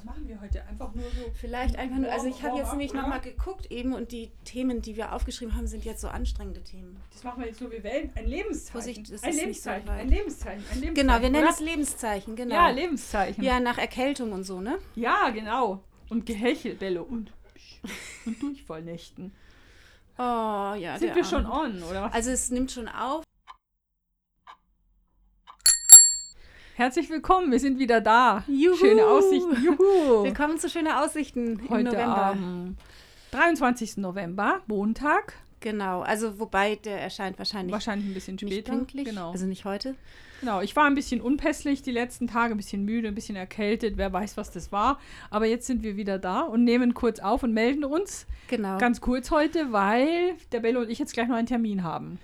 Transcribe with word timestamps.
Was 0.00 0.06
machen 0.06 0.26
wir 0.26 0.40
heute? 0.40 0.64
Einfach 0.66 0.94
nur 0.94 1.04
so. 1.04 1.30
Vielleicht 1.34 1.76
einfach 1.76 1.98
nur, 1.98 2.10
also 2.10 2.26
ich 2.26 2.42
habe 2.42 2.56
jetzt 2.56 2.70
nämlich 2.70 2.94
nochmal 2.94 3.20
geguckt 3.20 3.70
eben 3.70 3.92
und 3.92 4.12
die 4.12 4.30
Themen, 4.46 4.80
die 4.80 4.96
wir 4.96 5.12
aufgeschrieben 5.12 5.54
haben, 5.54 5.66
sind 5.66 5.84
jetzt 5.84 6.00
so 6.00 6.08
anstrengende 6.08 6.62
Themen. 6.62 6.96
Das 7.12 7.22
machen 7.22 7.40
wir 7.40 7.48
jetzt 7.48 7.60
nur, 7.60 7.70
wir 7.70 7.84
wählen 7.84 8.10
ein 8.14 8.26
Lebenszeichen. 8.26 8.72
Vorsicht, 8.72 9.12
das 9.12 9.22
ein 9.22 9.30
ist 9.30 9.36
nicht 9.36 9.44
Lebenszeichen, 9.44 9.86
so 9.86 9.92
weit. 9.92 10.00
ein 10.00 10.08
Lebenszeichen, 10.08 10.64
ein 10.72 10.80
Lebenszeichen. 10.80 10.94
Genau, 10.94 11.12
wir 11.20 11.30
nennen 11.30 11.44
oder? 11.44 11.52
es 11.52 11.60
Lebenszeichen, 11.60 12.36
genau. 12.36 12.54
Ja, 12.54 12.70
Lebenszeichen. 12.70 13.44
Ja, 13.44 13.60
nach 13.60 13.76
Erkältung 13.76 14.32
und 14.32 14.44
so, 14.44 14.62
ne? 14.62 14.78
Ja, 14.94 15.28
genau. 15.28 15.84
Und 16.08 16.24
Gehechelbälle 16.24 17.02
und, 17.02 17.30
und 18.24 18.42
Durchfallnächten. 18.42 19.32
Oh, 20.16 20.22
ja. 20.22 20.96
Sind 20.98 21.14
wir 21.14 21.24
schon 21.24 21.44
Arme. 21.44 21.76
on, 21.76 21.82
oder 21.82 22.02
was? 22.04 22.14
Also 22.14 22.30
es 22.30 22.50
nimmt 22.50 22.72
schon 22.72 22.88
auf. 22.88 23.24
Herzlich 26.80 27.10
willkommen, 27.10 27.52
wir 27.52 27.60
sind 27.60 27.78
wieder 27.78 28.00
da. 28.00 28.42
Juhu. 28.48 28.74
Schöne 28.74 29.04
Aussichten. 29.04 29.54
Juhu. 29.62 30.24
Willkommen 30.24 30.56
zu 30.56 30.70
schöne 30.70 31.02
Aussichten 31.02 31.58
im 31.58 31.68
Heute 31.68 31.90
November. 31.90 32.26
am 32.28 32.76
23. 33.32 33.98
November, 33.98 34.62
Montag. 34.66 35.34
Genau, 35.60 36.00
also 36.00 36.40
wobei 36.40 36.76
der 36.76 36.98
erscheint 36.98 37.38
wahrscheinlich, 37.38 37.74
Wahrscheinlich 37.74 38.08
ein 38.08 38.14
bisschen 38.14 38.36
nicht 38.36 38.50
später. 38.50 38.72
pünktlich. 38.72 39.04
Genau. 39.04 39.30
Also 39.30 39.44
nicht 39.44 39.66
heute. 39.66 39.94
genau. 40.40 40.62
Ich 40.62 40.74
war 40.74 40.86
ein 40.86 40.94
bisschen 40.94 41.20
unpässlich 41.20 41.82
die 41.82 41.92
letzten 41.92 42.28
Tage, 42.28 42.54
ein 42.54 42.56
bisschen 42.56 42.86
müde, 42.86 43.08
ein 43.08 43.14
bisschen 43.14 43.36
erkältet. 43.36 43.98
Wer 43.98 44.10
weiß, 44.10 44.38
was 44.38 44.50
das 44.50 44.72
war. 44.72 44.98
Aber 45.28 45.44
jetzt 45.44 45.66
sind 45.66 45.82
wir 45.82 45.98
wieder 45.98 46.18
da 46.18 46.40
und 46.40 46.64
nehmen 46.64 46.94
kurz 46.94 47.20
auf 47.20 47.42
und 47.42 47.52
melden 47.52 47.84
uns. 47.84 48.24
Genau. 48.48 48.78
Ganz 48.78 49.02
kurz 49.02 49.30
heute, 49.30 49.70
weil 49.70 50.34
der 50.50 50.60
Bello 50.60 50.80
und 50.80 50.88
ich 50.88 50.98
jetzt 50.98 51.12
gleich 51.12 51.28
noch 51.28 51.36
einen 51.36 51.46
Termin 51.46 51.82
haben. 51.82 52.18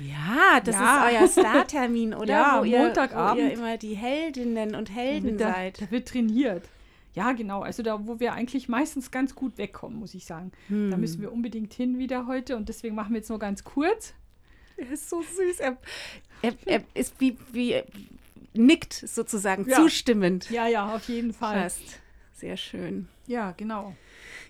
Ja, 0.00 0.60
das 0.64 0.74
Ja. 0.74 1.08
ist 1.08 1.36
euer 1.38 1.44
Startermin, 1.46 2.14
oder? 2.14 2.26
Ja, 2.32 2.60
wo 2.60 2.64
ihr, 2.64 2.78
Montagabend. 2.78 3.42
Wo 3.42 3.46
ihr 3.46 3.52
immer 3.52 3.76
die 3.78 3.94
Heldinnen 3.94 4.74
und 4.74 4.90
Helden 4.94 5.38
da, 5.38 5.52
seid. 5.52 5.80
da 5.82 5.90
wird 5.90 6.08
trainiert. 6.08 6.68
Ja, 7.14 7.32
genau. 7.32 7.60
Also 7.60 7.82
da, 7.82 8.06
wo 8.06 8.20
wir 8.20 8.32
eigentlich 8.32 8.68
meistens 8.68 9.10
ganz 9.10 9.34
gut 9.34 9.58
wegkommen, 9.58 9.98
muss 9.98 10.14
ich 10.14 10.24
sagen. 10.24 10.50
Hm. 10.68 10.90
Da 10.90 10.96
müssen 10.96 11.20
wir 11.20 11.30
unbedingt 11.30 11.74
hin 11.74 11.98
wieder 11.98 12.26
heute 12.26 12.56
und 12.56 12.68
deswegen 12.70 12.94
machen 12.94 13.10
wir 13.12 13.18
jetzt 13.18 13.28
nur 13.28 13.38
ganz 13.38 13.64
kurz. 13.64 14.14
Er 14.78 14.90
ist 14.90 15.10
so 15.10 15.20
süß. 15.20 15.60
Er, 15.60 15.76
er, 16.40 16.54
er 16.64 16.82
ist 16.94 17.20
wie, 17.20 17.36
wie 17.52 17.82
nickt 18.54 18.94
sozusagen, 18.94 19.68
Ja. 19.68 19.76
zustimmend. 19.76 20.50
Ja, 20.50 20.66
ja, 20.66 20.94
auf 20.94 21.06
jeden 21.08 21.34
Fall. 21.34 21.60
Fast. 21.62 22.00
Sehr 22.32 22.56
schön. 22.56 23.08
Ja, 23.26 23.52
genau. 23.52 23.94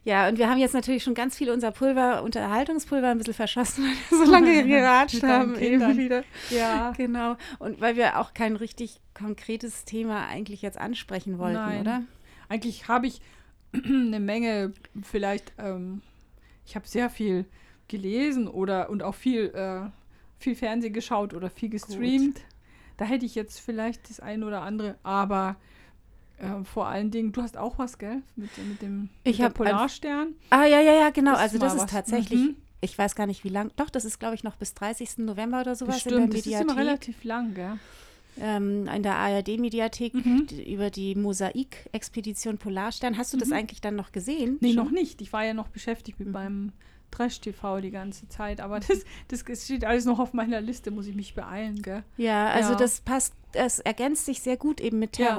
Ja, 0.05 0.29
und 0.29 0.39
wir 0.39 0.51
haben 0.51 0.59
jetzt 0.59 0.75
natürlich 0.75 1.05
schon 1.05 1.15
ganz 1.15 1.37
viel 1.37 1.51
unser 1.51 1.71
Pulver, 1.71 2.25
Unterhaltungspulver 2.25 3.09
ein 3.09 3.19
bisschen 3.19 3.35
verschossen, 3.35 3.85
weil 3.85 4.19
wir 4.19 4.27
so 4.27 4.33
lange 4.33 4.65
geratscht 4.67 5.23
haben 5.23 5.57
eben 5.59 5.97
wieder. 5.97 6.25
Ja. 6.51 6.93
Genau. 6.97 7.37
Und 7.61 7.81
weil 7.81 7.97
wir 7.97 8.19
auch 8.19 8.35
kein 8.35 8.57
richtig 8.57 9.01
konkretes 9.15 9.85
Thema 9.85 10.27
eigentlich 10.27 10.61
jetzt 10.61 10.79
ansprechen 10.79 11.39
wollten, 11.39 11.55
Nein. 11.55 11.81
oder? 11.81 12.03
Eigentlich 12.49 12.89
habe 12.89 13.07
ich 13.07 13.21
eine 13.73 14.19
Menge, 14.19 14.73
vielleicht, 15.03 15.53
ähm, 15.59 16.03
ich 16.67 16.75
habe 16.75 16.89
sehr 16.89 17.09
viel 17.09 17.45
gelesen 17.87 18.49
oder 18.49 18.91
und 18.91 19.05
auch 19.05 19.15
viel, 19.15 19.47
äh, 19.55 19.89
viel 20.39 20.57
Fernsehen 20.57 20.93
geschaut 20.93 21.33
oder 21.33 21.49
viel 21.49 21.69
gestreamt. 21.69 22.41
Da 22.97 23.05
hätte 23.05 23.25
ich 23.25 23.37
jetzt 23.37 23.61
vielleicht 23.61 24.11
das 24.11 24.19
eine 24.19 24.47
oder 24.47 24.63
andere, 24.63 24.97
aber 25.05 25.57
äh, 26.43 26.65
vor 26.65 26.87
allen 26.87 27.11
Dingen, 27.11 27.33
du 27.33 27.41
hast 27.43 27.57
auch 27.57 27.79
was, 27.79 27.97
gell? 27.99 28.23
Mit, 28.37 28.51
mit 28.69 28.83
dem 28.83 29.09
Ich 29.25 29.39
mit 29.39 29.47
ein- 29.47 29.53
Polarstern. 29.55 30.35
Ah, 30.51 30.65
ja, 30.65 30.81
ja, 30.81 30.93
ja, 30.95 31.11
genau. 31.11 31.33
Das 31.33 31.41
also 31.41 31.59
das 31.59 31.75
ist 31.75 31.83
was. 31.85 31.91
tatsächlich, 31.91 32.41
Mhm. 32.41 32.57
ich 32.81 32.99
weiß 32.99 33.15
gar 33.15 33.27
nicht, 33.27 33.45
wie 33.45 33.49
lang. 33.49 33.71
Doch, 33.77 33.89
das 33.91 34.05
ist, 34.05 34.19
glaube 34.19 34.35
ich, 34.35 34.43
noch 34.45 34.57
bis 34.57 34.75
30. 34.75 35.19
November 35.25 35.61
oder 35.61 35.75
sowas 35.77 35.97
Bestimmt, 36.03 36.25
in 36.27 36.31
das 36.31 36.43
der 36.43 36.53
ist 36.53 36.61
immer 36.61 36.75
Mediathek. 36.75 36.79
relativ 36.87 37.25
lang, 37.25 37.55
gell? 37.55 37.79
ähm, 38.41 38.89
in 38.89 39.03
der 39.03 39.17
ARD-Mediathek 39.17 40.15
Mhm. 40.15 40.47
über 40.67 40.89
die 40.89 41.15
Mosaik-Expedition 41.15 42.59
Polarstern. 42.59 43.19
Hast 43.19 43.33
du 43.33 43.37
das 43.37 43.49
Mhm. 43.49 43.55
eigentlich 43.55 43.81
dann 43.81 43.97
noch 43.97 44.13
gesehen? 44.13 44.57
Nee, 44.61 44.73
Schon? 44.73 44.85
noch 44.85 44.91
nicht. 44.91 45.21
Ich 45.21 45.33
war 45.33 45.45
ja 45.45 45.55
noch 45.55 45.69
beschäftigt 45.69 46.19
mit 46.19 46.31
meinem 46.33 46.73
Trash-TV 47.11 47.81
die 47.83 47.91
ganze 47.91 48.27
Zeit, 48.29 48.61
aber 48.63 48.81
das, 48.81 49.05
das 49.29 49.45
steht 49.65 49.85
alles 49.85 50.07
noch 50.07 50.19
auf 50.19 50.33
meiner 50.33 50.63
Liste, 50.63 50.91
muss 50.91 51.07
ich 51.07 51.15
mich 51.15 51.35
beeilen, 51.35 51.83
gell? 51.83 52.05
Ja, 52.17 52.49
also 52.49 52.71
Ja. 52.73 52.79
das 52.79 53.03
passt, 53.03 53.35
das 53.53 53.81
ergänzt 53.81 54.25
sich 54.25 54.41
sehr 54.41 54.57
gut 54.57 54.81
eben 54.81 54.99
mit 54.99 55.19
Ja. 55.19 55.35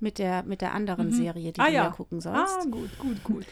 Mit 0.00 0.18
der, 0.18 0.42
mit 0.44 0.60
der 0.60 0.74
anderen 0.74 1.08
Mhm. 1.08 1.12
Serie, 1.12 1.52
die 1.52 1.60
Ah, 1.60 1.66
du 1.66 1.72
ja 1.72 1.88
gucken 1.90 2.20
sollst. 2.20 2.58
Ah, 2.60 2.64
gut, 2.70 2.96
gut, 2.98 3.24
gut. 3.24 3.46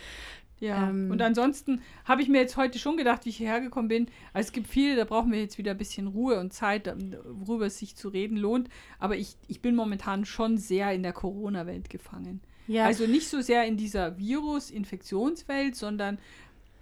Ja, 0.59 0.89
Ähm. 0.89 1.11
und 1.11 1.21
ansonsten 1.21 1.83
habe 2.07 2.23
ich 2.23 2.29
mir 2.29 2.41
jetzt 2.41 2.57
heute 2.57 2.79
schon 2.79 2.97
gedacht, 2.97 3.25
wie 3.27 3.29
ich 3.29 3.37
hierher 3.37 3.61
gekommen 3.61 3.89
bin. 3.89 4.07
Also 4.33 4.47
es 4.47 4.53
gibt 4.53 4.69
viele, 4.69 4.97
da 4.97 5.05
brauchen 5.05 5.31
wir 5.31 5.39
jetzt 5.41 5.59
wieder 5.59 5.73
ein 5.73 5.77
bisschen 5.79 6.06
Ruhe 6.06 6.41
und 6.41 6.53
Zeit, 6.55 6.87
ähm, 6.87 7.15
worüber 7.29 7.67
es 7.67 7.79
sich 7.79 7.95
zu 7.97 8.09
reden 8.09 8.39
lohnt. 8.39 8.69
Aber 8.99 9.17
ich, 9.17 9.37
ich 9.49 9.61
bin 9.61 9.75
momentan 9.75 10.25
schon 10.25 10.56
sehr 10.56 10.93
in 10.93 11.03
der 11.03 11.12
Corona-Welt 11.12 11.91
gefangen. 11.91 12.41
ja, 12.69 12.85
Also 12.87 13.06
nicht 13.06 13.29
so 13.29 13.43
sehr 13.43 13.67
in 13.67 13.77
dieser 13.77 14.17
Virus-Infektionswelt, 14.19 15.77
sondern 15.77 16.19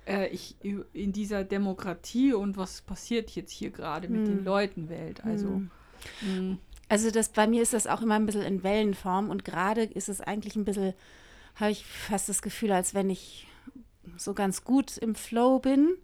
äh, 0.07 0.29
ich 0.29 0.57
in 0.93 1.13
dieser 1.13 1.43
Demokratie 1.45 2.33
und 2.33 2.57
was 2.57 2.83
passiert 2.83 3.31
jetzt 3.31 3.51
hier 3.51 3.71
gerade 3.71 4.09
mit 4.09 4.27
den 4.29 4.39
Hm. 4.39 4.45
Leuten 4.45 4.89
Welt. 4.89 5.25
Also 5.25 5.63
Hm. 6.21 6.59
Also 6.89 7.11
das, 7.11 7.31
bei 7.31 7.47
mir 7.47 7.62
ist 7.62 7.72
das 7.72 7.87
auch 7.87 8.03
immer 8.03 8.15
ein 8.17 8.27
bisschen 8.27 8.43
in 8.43 8.62
Wellenform 8.62 9.31
und 9.31 9.45
gerade 9.45 9.83
ist 9.84 10.09
es 10.09 10.21
eigentlich 10.21 10.56
ein 10.56 10.65
bisschen, 10.65 10.95
habe 11.56 11.71
ich 11.71 11.84
fast 11.87 12.28
das 12.28 12.43
Gefühl, 12.43 12.72
als 12.72 12.95
wenn 12.95 13.11
ich 13.11 13.47
so 14.17 14.34
ganz 14.34 14.65
gut 14.65 14.97
im 14.99 15.15
Flow 15.15 15.59
bin. 15.59 15.97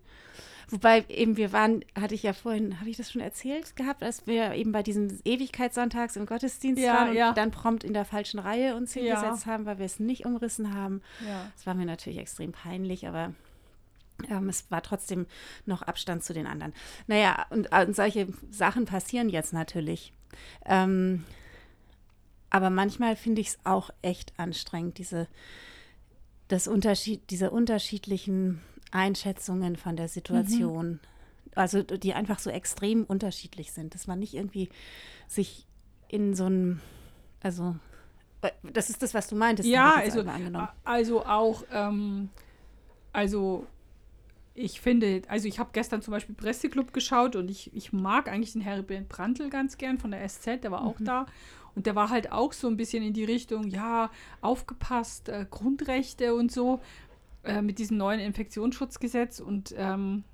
Wobei 0.72 1.04
eben 1.08 1.36
wir 1.36 1.52
waren, 1.52 1.84
hatte 2.00 2.14
ich 2.14 2.22
ja 2.22 2.32
vorhin, 2.32 2.78
habe 2.78 2.88
ich 2.90 2.96
das 2.96 3.10
schon 3.10 3.20
erzählt 3.20 3.74
gehabt, 3.74 4.04
als 4.04 4.28
wir 4.28 4.54
eben 4.54 4.70
bei 4.70 4.84
diesem 4.84 5.08
Ewigkeitssonntags 5.24 6.14
im 6.14 6.26
Gottesdienst 6.26 6.80
Ja, 6.80 6.94
waren 6.94 7.10
und 7.10 7.16
ja. 7.16 7.32
dann 7.32 7.50
prompt 7.50 7.82
in 7.82 7.92
der 7.92 8.04
falschen 8.04 8.38
Reihe 8.38 8.76
uns 8.76 8.94
Ja. 8.94 9.02
hingesetzt 9.02 9.46
haben, 9.46 9.66
weil 9.66 9.78
wir 9.78 9.86
es 9.86 9.98
nicht 9.98 10.24
umrissen 10.26 10.72
haben. 10.72 11.02
ja. 11.26 11.50
Das 11.56 11.66
war 11.66 11.74
mir 11.74 11.86
natürlich 11.86 12.18
extrem 12.20 12.52
peinlich, 12.52 13.08
aber 13.08 13.34
ähm, 14.28 14.48
es 14.48 14.70
war 14.70 14.80
trotzdem 14.82 15.26
noch 15.66 15.82
Abstand 15.82 16.22
zu 16.22 16.34
den 16.34 16.46
anderen. 16.46 16.72
Naja, 17.08 17.46
und, 17.50 17.72
und 17.72 17.96
solche 17.96 18.28
Sachen 18.50 18.84
passieren 18.84 19.28
jetzt 19.28 19.52
natürlich. 19.52 20.12
Ähm, 20.64 21.24
aber 22.50 22.70
manchmal 22.70 23.16
finde 23.16 23.40
ich 23.40 23.48
es 23.48 23.58
auch 23.64 23.90
echt 24.02 24.32
anstrengend, 24.38 24.98
diese, 24.98 25.28
das 26.48 26.66
Unterschied, 26.66 27.30
diese 27.30 27.50
unterschiedlichen 27.50 28.60
Einschätzungen 28.90 29.76
von 29.76 29.96
der 29.96 30.08
Situation. 30.08 31.00
Also 31.54 31.82
die 31.82 32.14
einfach 32.14 32.38
so 32.38 32.50
extrem 32.50 33.04
unterschiedlich 33.04 33.72
sind, 33.72 33.94
dass 33.94 34.06
man 34.06 34.18
nicht 34.18 34.34
irgendwie 34.34 34.68
sich 35.28 35.66
in 36.08 36.34
so 36.34 36.44
einem, 36.44 36.80
also 37.40 37.76
äh, 38.42 38.50
das 38.62 38.90
ist 38.90 39.02
das, 39.02 39.14
was 39.14 39.28
du 39.28 39.36
meintest. 39.36 39.68
Ja, 39.68 39.94
also, 39.94 40.24
also 40.84 41.24
auch, 41.24 41.64
ähm, 41.72 42.30
also 43.12 43.66
ich 44.54 44.80
finde, 44.80 45.22
also 45.28 45.48
ich 45.48 45.58
habe 45.58 45.70
gestern 45.72 46.02
zum 46.02 46.12
Beispiel 46.12 46.34
Presseclub 46.34 46.92
geschaut 46.92 47.36
und 47.36 47.50
ich, 47.50 47.74
ich 47.74 47.92
mag 47.92 48.28
eigentlich 48.28 48.52
den 48.52 48.62
Herbert 48.62 49.08
Brandl 49.08 49.48
ganz 49.48 49.78
gern 49.78 49.98
von 49.98 50.10
der 50.10 50.28
SZ, 50.28 50.62
der 50.62 50.70
war 50.70 50.84
auch 50.84 50.96
da. 51.00 51.26
Und 51.76 51.86
der 51.86 51.94
war 51.94 52.10
halt 52.10 52.32
auch 52.32 52.52
so 52.52 52.66
ein 52.66 52.76
bisschen 52.76 53.02
in 53.02 53.12
die 53.12 53.24
Richtung, 53.24 53.68
ja, 53.68 54.10
aufgepasst, 54.40 55.28
äh, 55.28 55.46
Grundrechte 55.48 56.34
und 56.34 56.50
so, 56.50 56.80
äh, 57.44 57.62
mit 57.62 57.78
diesem 57.78 57.96
neuen 57.96 58.20
Infektionsschutzgesetz. 58.20 59.38
Und 59.38 59.72
ähm, 59.76 60.24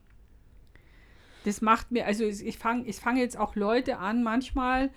das 1.44 1.60
macht 1.60 1.92
mir, 1.92 2.06
also 2.06 2.24
ich 2.24 2.58
fange 2.58 2.84
ich 2.86 2.96
fang 2.96 3.16
jetzt 3.16 3.38
auch 3.38 3.54
Leute 3.54 3.98
an, 3.98 4.22
manchmal, 4.22 4.90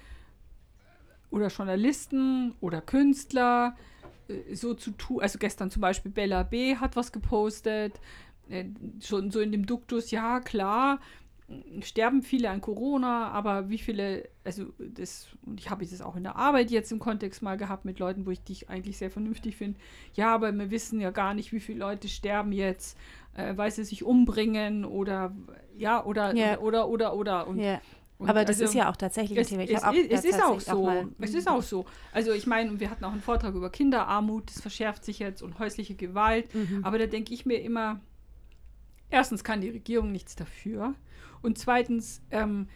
oder 1.29 1.49
Journalisten 1.49 2.55
oder 2.61 2.81
Künstler, 2.81 3.75
äh, 4.27 4.55
so 4.55 4.73
zu 4.73 4.91
tun, 4.91 5.21
also 5.21 5.37
gestern 5.37 5.69
zum 5.69 5.81
Beispiel 5.81 6.11
Bella 6.11 6.43
B. 6.43 6.77
hat 6.77 6.95
was 6.95 7.11
gepostet, 7.11 7.99
schon 9.01 9.31
so 9.31 9.39
in 9.39 9.51
dem 9.51 9.65
Duktus, 9.65 10.11
ja 10.11 10.39
klar, 10.39 10.99
äh, 11.47 11.81
sterben 11.81 12.21
viele 12.21 12.49
an 12.49 12.61
Corona, 12.61 13.29
aber 13.29 13.69
wie 13.69 13.77
viele, 13.77 14.27
also 14.43 14.65
das, 14.77 15.27
und 15.45 15.59
ich 15.59 15.69
habe 15.69 15.85
das 15.85 16.01
auch 16.01 16.15
in 16.15 16.23
der 16.23 16.35
Arbeit 16.35 16.71
jetzt 16.71 16.91
im 16.91 16.99
Kontext 16.99 17.41
mal 17.41 17.57
gehabt 17.57 17.85
mit 17.85 17.99
Leuten, 17.99 18.25
wo 18.25 18.31
ich 18.31 18.41
dich 18.43 18.69
eigentlich 18.69 18.97
sehr 18.97 19.11
vernünftig 19.11 19.55
finde, 19.55 19.79
ja, 20.15 20.33
aber 20.33 20.51
wir 20.51 20.71
wissen 20.71 20.99
ja 20.99 21.11
gar 21.11 21.33
nicht, 21.33 21.51
wie 21.51 21.59
viele 21.59 21.79
Leute 21.79 22.07
sterben 22.07 22.51
jetzt, 22.51 22.97
äh, 23.35 23.55
weil 23.57 23.71
sie 23.71 23.83
sich 23.83 24.03
umbringen 24.03 24.85
oder, 24.85 25.33
ja, 25.77 26.03
oder, 26.03 26.35
Ja. 26.35 26.59
oder, 26.59 26.89
oder, 26.89 27.13
oder, 27.15 27.47
und 27.47 27.59
ja. 27.59 27.79
und 28.17 28.29
Aber 28.29 28.41
das 28.43 28.57
also- 28.57 28.65
ist 28.65 28.73
ja 28.73 28.89
auch 28.89 28.97
tatsächlich 28.97 29.39
ein 29.39 29.45
Thema. 29.45 29.63
Ich 29.63 29.71
es, 29.73 29.83
auch 29.83 29.93
es 29.93 30.25
ist 30.25 30.43
auch 30.43 30.59
so. 30.59 30.83
mal- 30.85 31.07
es 31.19 31.33
ist 31.33 31.47
auch 31.47 31.61
so. 31.61 31.85
Also 32.11 32.33
ich 32.33 32.45
meine, 32.47 32.77
wir 32.79 32.89
hatten 32.89 33.05
auch 33.05 33.13
einen 33.13 33.21
Vortrag 33.21 33.55
über 33.55 33.69
Kinderarmut, 33.69 34.49
das 34.49 34.59
verschärft 34.61 35.05
sich 35.05 35.19
jetzt 35.19 35.41
und 35.41 35.57
häusliche 35.57 35.95
Gewalt. 35.95 36.53
Mhm. 36.53 36.83
Aber 36.83 36.97
da 36.99 37.05
denke 37.05 37.33
ich 37.33 37.45
mir 37.45 37.61
immer, 37.61 38.01
erstens 39.09 39.43
kann 39.43 39.61
die 39.61 39.69
Regierung 39.69 40.11
nichts 40.11 40.35
dafür. 40.35 40.95
Und 41.41 41.57
zweitens, 41.57 42.21
ähm, 42.31 42.67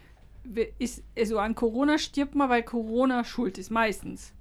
ist, 0.78 1.04
also 1.18 1.40
an 1.40 1.56
Corona 1.56 1.98
stirbt 1.98 2.36
man, 2.36 2.50
weil 2.50 2.64
Corona 2.64 3.24
schuld 3.24 3.58
ist, 3.58 3.70
meistens. 3.72 4.34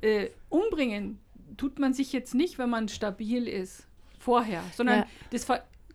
Äh, 0.00 0.28
umbringen 0.48 1.18
tut 1.56 1.78
man 1.78 1.92
sich 1.94 2.12
jetzt 2.12 2.34
nicht, 2.34 2.58
wenn 2.58 2.70
man 2.70 2.88
stabil 2.88 3.46
ist, 3.48 3.86
vorher, 4.18 4.62
sondern 4.74 5.00
Ja. 5.00 5.06
das 5.30 5.46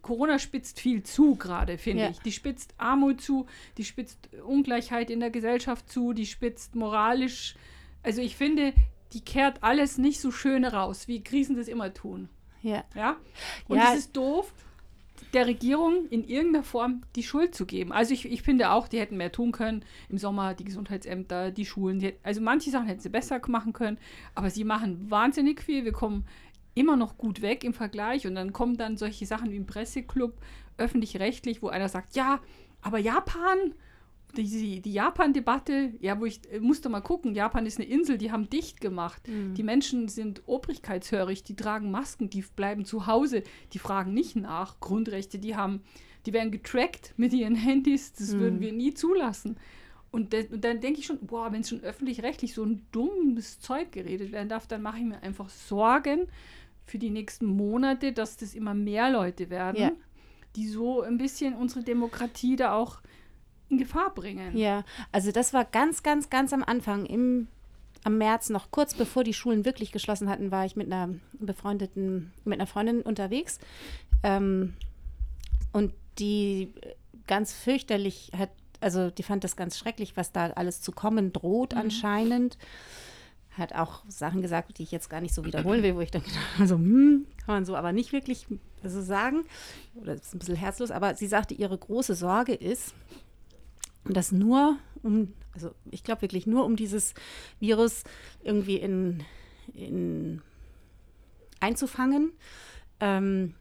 Corona 0.02 0.40
spitzt 0.40 0.80
viel 0.80 1.04
zu 1.04 1.36
gerade, 1.36 1.78
finde 1.78 2.04
Ja. 2.04 2.10
ich. 2.10 2.20
Die 2.20 2.32
spitzt 2.32 2.74
Armut 2.78 3.22
zu, 3.22 3.46
die 3.78 3.84
spitzt 3.84 4.30
Ungleichheit 4.46 5.10
in 5.12 5.20
der 5.20 5.30
Gesellschaft 5.30 5.90
zu, 5.92 6.14
die 6.14 6.26
spitzt 6.26 6.76
moralisch. 6.76 7.56
Also 8.02 8.22
ich 8.22 8.36
finde, 8.36 8.74
die 9.14 9.22
kehrt 9.22 9.62
alles 9.62 9.98
nicht 9.98 10.20
so 10.20 10.32
schön 10.32 10.66
raus, 10.66 11.08
wie 11.08 11.24
Krisen 11.24 11.56
das 11.56 11.68
immer 11.68 11.94
tun. 11.94 12.30
Ja. 12.64 12.84
Ja? 12.96 13.18
Und 13.68 13.78
Ja. 13.78 13.92
es 13.94 14.00
ist 14.00 14.16
doof, 14.18 14.54
der 15.34 15.48
Regierung 15.48 16.08
in 16.10 16.24
irgendeiner 16.24 16.64
Form 16.64 17.04
die 17.16 17.24
Schuld 17.24 17.56
zu 17.56 17.66
geben. 17.66 17.92
Also 17.92 18.14
ich, 18.14 18.26
ich 18.26 18.42
finde 18.42 18.72
auch, 18.72 18.88
die 18.88 19.00
hätten 19.00 19.18
mehr 19.18 19.32
tun 19.32 19.52
können. 19.52 19.84
Im 20.10 20.18
Sommer 20.18 20.54
die 20.54 20.64
Gesundheitsämter, 20.64 21.52
die 21.52 21.66
Schulen. 21.66 22.00
Die, 22.00 22.14
also 22.24 22.42
manche 22.42 22.70
Sachen 22.70 22.88
hätten 22.88 23.02
sie 23.02 23.10
besser 23.10 23.42
machen 23.48 23.74
können, 23.74 23.98
aber 24.36 24.50
sie 24.50 24.64
machen 24.64 25.10
wahnsinnig 25.10 25.62
viel. 25.62 25.86
Wir 25.86 25.94
kommen 25.94 26.26
immer 26.74 26.96
noch 26.96 27.18
gut 27.18 27.42
weg 27.42 27.64
im 27.64 27.74
Vergleich 27.74 28.28
und 28.28 28.36
dann 28.36 28.54
kommen 28.54 28.78
dann 28.78 28.98
solche 28.98 29.26
Sachen 29.26 29.52
wie 29.52 29.58
im 29.58 29.66
Presseclub, 29.66 30.34
öffentlich-rechtlich, 30.78 31.62
wo 31.62 31.68
einer 31.68 31.90
sagt, 31.90 32.16
ja, 32.16 32.40
aber 32.82 32.98
Japan, 32.98 33.74
die, 34.38 34.82
die 34.82 34.94
Japan-Debatte, 34.94 35.94
ja, 36.00 36.20
wo 36.20 36.26
ich 36.26 36.40
äh, 36.52 36.60
musste 36.60 36.90
mal 36.90 37.02
gucken, 37.02 37.34
Japan 37.36 37.66
ist 37.66 37.80
eine 37.80 37.88
Insel, 37.88 38.18
die 38.18 38.32
haben 38.32 38.50
dicht 38.50 38.82
gemacht. 38.82 39.22
Die 39.28 39.64
Menschen 39.64 40.08
sind 40.08 40.42
obrigkeitshörig, 40.48 41.44
die 41.44 41.56
tragen 41.56 41.92
Masken, 41.92 42.30
die 42.30 42.42
bleiben 42.56 42.86
zu 42.86 43.08
Hause, 43.08 43.44
die 43.74 43.80
fragen 43.80 44.14
nicht 44.14 44.36
nach. 44.36 44.80
Grundrechte, 44.80 45.40
die 45.40 45.56
haben, 45.56 45.82
die 46.26 46.34
werden 46.34 46.52
getrackt 46.52 47.14
mit 47.18 47.34
ihren 47.34 47.56
Handys, 47.56 48.14
das 48.14 48.38
würden 48.38 48.60
wir 48.60 48.74
nie 48.74 48.94
zulassen. 48.94 49.58
Und, 50.12 50.34
de- 50.34 50.50
und 50.52 50.64
dann 50.66 50.82
denke 50.82 51.00
ich 51.00 51.06
schon, 51.06 51.20
boah, 51.26 51.52
wenn 51.54 51.62
es 51.62 51.70
schon 51.70 51.82
öffentlich-rechtlich 51.82 52.54
so 52.54 52.64
ein 52.64 52.86
dummes 52.92 53.60
Zeug 53.62 53.92
geredet 53.94 54.32
werden 54.34 54.50
darf, 54.50 54.68
dann 54.68 54.82
mache 54.82 54.98
ich 55.00 55.06
mir 55.06 55.22
einfach 55.24 55.50
Sorgen 55.50 56.28
für 56.86 56.98
die 57.00 57.10
nächsten 57.12 57.46
Monate, 57.46 58.12
dass 58.12 58.36
das 58.36 58.54
immer 58.54 58.74
mehr 58.74 59.10
Leute 59.10 59.50
werden, 59.50 59.78
Ja. 59.82 59.92
die 60.58 60.68
so 60.68 61.02
ein 61.02 61.18
bisschen 61.18 61.54
unsere 61.54 61.84
Demokratie 61.86 62.58
da 62.58 62.74
auch 62.74 63.00
in 63.72 63.78
Gefahr 63.78 64.14
bringen. 64.14 64.56
Ja, 64.56 64.84
also 65.12 65.32
das 65.32 65.54
war 65.54 65.66
ganz, 65.66 66.04
ganz, 66.04 66.30
ganz 66.30 66.54
am 66.54 66.64
Anfang, 66.64 67.06
im, 67.06 67.48
am 68.04 68.18
März, 68.18 68.50
noch 68.50 68.70
kurz 68.70 68.94
bevor 68.94 69.24
die 69.24 69.34
Schulen 69.34 69.66
wirklich 69.66 69.92
geschlossen 69.92 70.30
hatten, 70.30 70.52
war 70.52 70.66
ich 70.66 70.76
mit 70.76 70.92
einer 70.92 71.16
befreundeten, 71.40 72.34
mit 72.44 72.60
einer 72.60 72.68
Freundin 72.68 73.02
unterwegs. 73.02 73.60
Ähm, 74.24 74.74
und 75.72 75.94
die 76.20 76.74
ganz 77.28 77.54
fürchterlich 77.54 78.32
hat, 78.38 78.50
also 78.82 79.10
die 79.10 79.24
fand 79.24 79.44
das 79.44 79.56
ganz 79.56 79.78
schrecklich, 79.78 80.18
was 80.18 80.32
da 80.32 80.48
alles 80.52 80.82
zu 80.82 80.92
kommen 80.92 81.32
droht 81.32 81.74
anscheinend. 81.74 82.58
Hat 83.52 83.74
auch 83.74 84.04
Sachen 84.08 84.42
gesagt, 84.42 84.78
die 84.78 84.84
ich 84.84 84.92
jetzt 84.92 85.10
gar 85.10 85.22
nicht 85.22 85.34
so 85.34 85.46
wiederholen 85.46 85.84
will, 85.84 85.96
wo 85.96 86.02
ich 86.02 86.12
dann 86.12 86.24
gedacht 86.24 86.40
habe, 86.58 86.68
so, 86.68 86.76
hm, 86.76 87.28
kann 87.46 87.56
man 87.56 87.66
so 87.66 87.76
aber 87.76 87.92
nicht 87.92 88.12
wirklich 88.14 88.48
so 88.84 89.02
sagen. 89.02 89.44
Oder 89.96 90.16
das 90.16 90.28
ist 90.28 90.36
ein 90.36 90.40
bisschen 90.40 90.56
herzlos, 90.56 90.90
aber 90.90 91.16
sie 91.16 91.28
sagte, 91.28 91.54
ihre 91.54 91.78
große 91.78 92.16
Sorge 92.16 92.54
ist, 92.54 92.94
und 94.04 94.18
das 94.18 94.32
nur 94.32 94.78
um, 95.04 95.34
also 95.54 95.72
ich 95.90 96.04
glaube 96.04 96.22
wirklich 96.22 96.48
nur 96.48 96.66
um 96.66 96.76
dieses 96.76 97.14
Virus 97.60 98.04
irgendwie 98.44 98.78
in, 98.78 99.24
in 99.74 100.42
einzufangen, 101.60 102.32
ähm, 103.00 103.54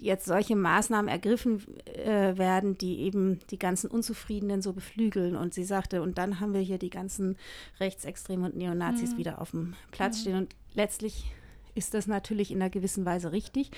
jetzt 0.00 0.26
solche 0.26 0.56
Maßnahmen 0.56 1.08
ergriffen 1.08 1.62
äh, 1.86 2.36
werden, 2.36 2.76
die 2.76 3.00
eben 3.00 3.40
die 3.50 3.58
ganzen 3.58 3.90
Unzufriedenen 3.90 4.60
so 4.62 4.72
beflügeln. 4.72 5.36
Und 5.36 5.54
sie 5.54 5.64
sagte, 5.64 6.02
und 6.02 6.18
dann 6.18 6.38
haben 6.40 6.52
wir 6.52 6.60
hier 6.60 6.78
die 6.78 6.90
ganzen 6.90 7.36
Rechtsextremen 7.80 8.44
und 8.44 8.56
Neonazis 8.56 9.16
wieder 9.16 9.40
auf 9.40 9.52
dem 9.52 9.74
Platz 9.90 10.20
stehen. 10.20 10.36
Und 10.36 10.54
letztlich 10.74 11.24
ist 11.74 11.94
das 11.94 12.06
natürlich 12.06 12.50
in 12.50 12.60
einer 12.60 12.70
gewissen 12.70 13.04
Weise 13.04 13.32
richtig. 13.32 13.70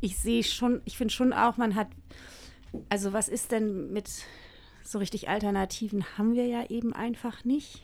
Ich 0.00 0.18
sehe 0.18 0.42
schon, 0.42 0.82
ich 0.84 0.98
finde 0.98 1.14
schon 1.14 1.32
auch, 1.32 1.56
man 1.56 1.76
hat 1.76 1.88
also 2.88 3.12
was 3.12 3.28
ist 3.28 3.52
denn 3.52 3.92
mit 3.92 4.08
so 4.82 4.98
richtig 4.98 5.28
Alternativen 5.28 6.04
haben 6.18 6.34
wir 6.34 6.46
ja 6.46 6.68
eben 6.68 6.92
einfach 6.92 7.44
nicht. 7.44 7.82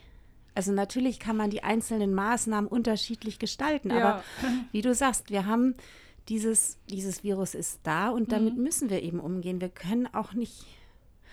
Also 0.54 0.72
natürlich 0.72 1.18
kann 1.18 1.36
man 1.36 1.50
die 1.50 1.62
einzelnen 1.62 2.12
Maßnahmen 2.12 2.68
unterschiedlich 2.68 3.38
gestalten, 3.38 3.90
Ja. 3.90 3.96
aber 3.96 4.24
wie 4.72 4.82
du 4.82 4.94
sagst, 4.94 5.30
wir 5.30 5.46
haben 5.46 5.74
dieses, 6.28 6.78
dieses 6.88 7.24
Virus 7.24 7.54
ist 7.54 7.80
da 7.84 8.10
und 8.10 8.30
damit 8.32 8.56
müssen 8.56 8.90
wir 8.90 9.02
eben 9.02 9.20
umgehen. 9.20 9.60
Wir 9.60 9.68
können 9.70 10.06
auch 10.12 10.32
nicht, 10.34 10.66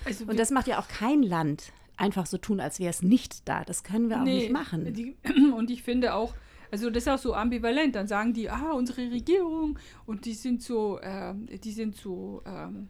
Also 0.06 0.26
und 0.26 0.40
das 0.40 0.52
macht 0.52 0.68
ja 0.68 0.80
auch 0.80 0.88
kein 0.88 1.22
Land, 1.24 1.74
einfach 1.98 2.26
so 2.26 2.38
tun, 2.38 2.60
als 2.60 2.80
wäre 2.80 2.90
es 2.90 3.02
nicht 3.02 3.48
da. 3.48 3.64
Das 3.64 3.84
können 3.84 4.10
wir 4.10 4.20
auch 4.22 4.24
nicht 4.24 4.52
machen. 4.52 4.94
Die, 4.94 5.18
und 5.56 5.70
ich 5.70 5.84
finde 5.84 6.14
auch, 6.14 6.34
also 6.72 6.90
das 6.90 7.04
ist 7.04 7.10
auch 7.10 7.18
so 7.18 7.34
ambivalent. 7.34 7.96
Dann 7.96 8.08
sagen 8.08 8.34
die, 8.34 8.50
ah, 8.50 8.72
unsere 8.72 9.12
Regierung 9.12 9.78
und 10.06 10.26
die 10.26 10.34
sind 10.34 10.62
so, 10.64 11.00
ähm, 11.02 11.48
die 11.64 11.72
sind 11.72 11.96
so, 11.96 12.42
ähm, 12.46 12.90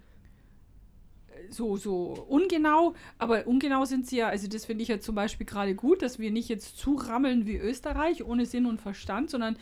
so, 1.50 1.78
so 1.78 2.25
ungenau, 2.28 2.94
aber 3.18 3.48
ungenau 3.48 3.86
sind 3.86 4.07
sie 4.07 4.18
ja, 4.18 4.28
also 4.28 4.48
das 4.48 4.66
finde 4.66 4.84
ich 4.84 4.89
ja 4.89 5.00
zum 5.00 5.16
Beispiel 5.16 5.45
gerade 5.45 5.75
gut, 5.75 6.01
dass 6.01 6.19
wir 6.19 6.31
nicht 6.31 6.50
jetzt 6.50 6.78
zurammeln 6.78 7.45
wie 7.45 7.57
Österreich 7.57 8.24
ohne 8.24 8.45
Sinn 8.45 8.66
und 8.66 8.81
Verstand, 8.81 9.30
sondern 9.30 9.57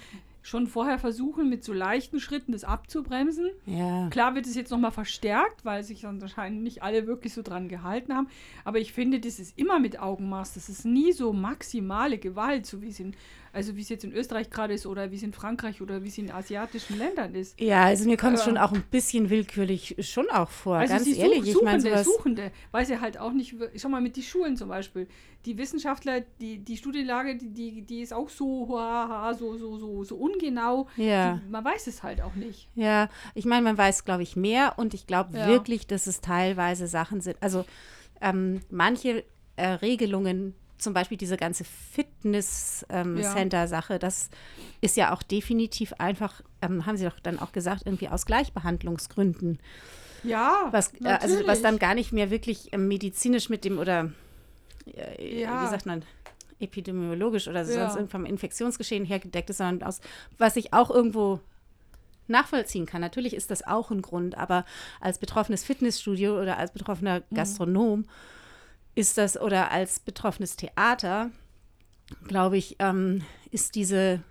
schon 0.45 0.67
vorher 0.67 0.99
versuchen, 0.99 1.49
mit 1.49 1.63
so 1.63 1.73
leichten 1.73 2.19
Schritten 2.19 2.51
das 2.51 2.63
abzubremsen. 2.63 3.49
Ja. 3.65 4.09
Klar 4.09 4.35
wird 4.35 4.45
es 4.45 4.53
jetzt 4.53 4.69
nochmal 4.69 4.91
verstärkt, 4.91 5.65
weil 5.65 5.83
sich 5.83 6.01
dann 6.01 6.21
wahrscheinlich 6.21 6.61
nicht 6.61 6.83
alle 6.83 7.07
wirklich 7.07 7.33
so 7.33 7.41
dran 7.41 7.67
gehalten 7.67 8.13
haben. 8.13 8.27
Aber 8.63 8.77
ich 8.77 8.93
finde, 8.93 9.19
das 9.19 9.39
ist 9.39 9.57
immer 9.57 9.79
mit 9.79 9.99
Augenmaß. 9.99 10.53
Das 10.53 10.69
ist 10.69 10.85
nie 10.85 11.13
so 11.13 11.33
maximale 11.33 12.19
Gewalt, 12.19 12.67
so 12.67 12.83
wie 12.83 12.89
es 12.89 12.99
in, 12.99 13.15
also 13.55 13.75
wie 13.75 13.81
es 13.81 13.89
jetzt 13.89 14.03
in 14.03 14.11
Österreich 14.11 14.49
gerade 14.49 14.73
ist 14.73 14.85
oder 14.85 15.09
wie 15.11 15.15
es 15.15 15.23
in 15.23 15.33
Frankreich 15.33 15.81
oder 15.81 16.03
wie 16.03 16.09
es 16.09 16.17
in 16.17 16.29
asiatischen 16.29 16.97
Ländern 16.97 17.33
ist. 17.33 17.59
Ja, 17.59 17.85
also 17.85 18.07
mir 18.07 18.17
kommt 18.17 18.37
es 18.37 18.43
schon 18.43 18.57
auch 18.57 18.73
ein 18.73 18.83
bisschen 18.91 19.29
willkürlich 19.29 19.95
schon 19.99 20.29
auch 20.29 20.49
vor. 20.49 20.75
Also 20.75 20.93
Ganz 20.93 21.07
ehrlich, 21.07 21.39
such, 21.39 21.47
ich 21.47 21.53
Suchende, 21.53 21.71
meine 21.71 21.81
sowas. 21.81 22.03
Suchende, 22.05 22.51
weil 22.71 22.85
sie 22.85 22.99
halt 22.99 23.17
auch 23.17 23.31
nicht, 23.31 23.55
schau 23.77 23.89
mal 23.89 24.01
mit 24.01 24.15
die 24.17 24.23
Schulen 24.23 24.57
zum 24.57 24.69
Beispiel, 24.69 25.07
die 25.45 25.57
Wissenschaftler, 25.57 26.21
die, 26.41 26.59
die 26.59 26.75
Studienlage, 26.77 27.37
die, 27.37 27.49
die, 27.49 27.81
die 27.83 28.01
ist 28.01 28.13
auch 28.13 28.29
so, 28.29 28.67
haha, 28.77 29.33
so, 29.33 29.57
so, 29.57 29.77
so, 29.77 30.03
so 30.03 30.15
ungenau. 30.17 30.87
Ja. 30.97 31.35
Die, 31.45 31.49
man 31.49 31.63
weiß 31.63 31.87
es 31.87 32.03
halt 32.03 32.21
auch 32.21 32.35
nicht. 32.35 32.67
Ja, 32.75 33.09
ich 33.33 33.45
meine, 33.45 33.61
man 33.61 33.77
weiß, 33.77 34.05
glaube 34.05 34.23
ich, 34.23 34.35
mehr 34.35 34.73
und 34.77 34.93
ich 34.93 35.07
glaube 35.07 35.37
Ja. 35.37 35.47
wirklich, 35.47 35.87
dass 35.87 36.07
es 36.07 36.19
teilweise 36.21 36.87
Sachen 36.87 37.21
sind. 37.21 37.37
Also 37.41 37.63
ähm, 38.21 38.61
manche 38.69 39.23
äh, 39.55 39.67
Regelungen, 39.67 40.55
zum 40.77 40.93
Beispiel 40.93 41.17
diese 41.17 41.37
ganze 41.37 41.63
Fitness-Center-Sache, 41.63 43.99
das 43.99 44.29
ist 44.81 44.97
ja 44.97 45.13
auch 45.13 45.23
definitiv 45.23 45.93
einfach, 45.93 46.41
ähm, 46.61 46.85
haben 46.85 46.97
Sie 46.97 47.05
doch 47.05 47.19
dann 47.19 47.39
auch 47.39 47.51
gesagt, 47.51 47.83
irgendwie 47.85 48.09
aus 48.09 48.25
Gleichbehandlungsgründen. 48.25 49.59
Ja, 50.23 50.69
Was, 50.71 50.93
äh, 51.03 51.17
also 51.21 51.35
was 51.45 51.61
dann 51.61 51.79
gar 51.79 51.95
nicht 51.95 52.11
mehr 52.11 52.31
wirklich 52.31 52.73
ähm, 52.73 52.87
medizinisch 52.87 53.49
mit 53.49 53.63
dem 53.63 53.79
oder 53.79 54.11
äh, 54.95 55.41
Ja. 55.41 55.61
wie 55.61 55.67
sagt 55.69 55.85
man, 55.85 56.03
epidemiologisch 56.59 57.47
oder 57.47 57.61
Ja. 57.61 57.65
sonst 57.65 57.95
irgendwann 57.95 58.21
vom 58.21 58.25
Infektionsgeschehen 58.25 59.05
hergedeckt 59.05 59.49
ist, 59.49 59.57
sondern 59.57 59.87
aus, 59.87 60.01
was 60.37 60.55
ich 60.55 60.73
auch 60.73 60.89
irgendwo 60.89 61.39
nachvollziehen 62.27 62.87
kann. 62.87 63.01
Natürlich 63.01 63.35
ist 63.35 63.51
das 63.51 63.65
auch 63.67 63.91
ein 63.91 64.01
Grund, 64.01 64.35
aber 64.37 64.65
als 64.99 65.19
betroffenes 65.19 65.63
Fitnessstudio 65.63 66.41
oder 66.41 66.57
als 66.57 66.71
betroffener 66.71 67.21
Mhm. 67.29 67.35
Ist 68.95 69.17
das 69.17 69.39
oder 69.39 69.71
als 69.71 69.99
betroffenes 69.99 70.55
Theater, 70.55 71.29
glaube 72.27 72.57
ich, 72.57 72.77
ähm, 72.79 73.23
ist 73.51 73.75
diese 73.75 74.21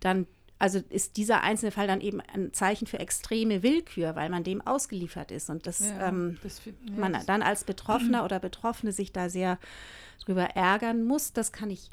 dann, 0.00 0.26
also 0.58 0.80
ist 0.90 1.16
dieser 1.16 1.42
einzelne 1.42 1.72
Fall 1.72 1.86
dann 1.86 2.00
eben 2.00 2.20
ein 2.20 2.52
Zeichen 2.52 2.86
für 2.86 2.98
extreme 2.98 3.62
Willkür, 3.62 4.14
weil 4.14 4.28
man 4.28 4.44
dem 4.44 4.60
ausgeliefert 4.66 5.30
ist. 5.30 5.48
Und 5.50 5.66
das, 5.66 5.80
Ja, 5.80 6.08
ähm, 6.08 6.38
das 6.42 6.60
man 6.96 7.16
dann 7.26 7.42
als 7.42 7.64
Betroffener 7.64 8.24
oder 8.24 8.38
Betroffene 8.40 8.92
sich 8.92 9.12
da 9.12 9.28
sehr 9.28 9.58
drüber 10.24 10.44
ärgern 10.54 11.04
muss, 11.04 11.32
das 11.32 11.52
kann 11.52 11.70
ich, 11.70 11.88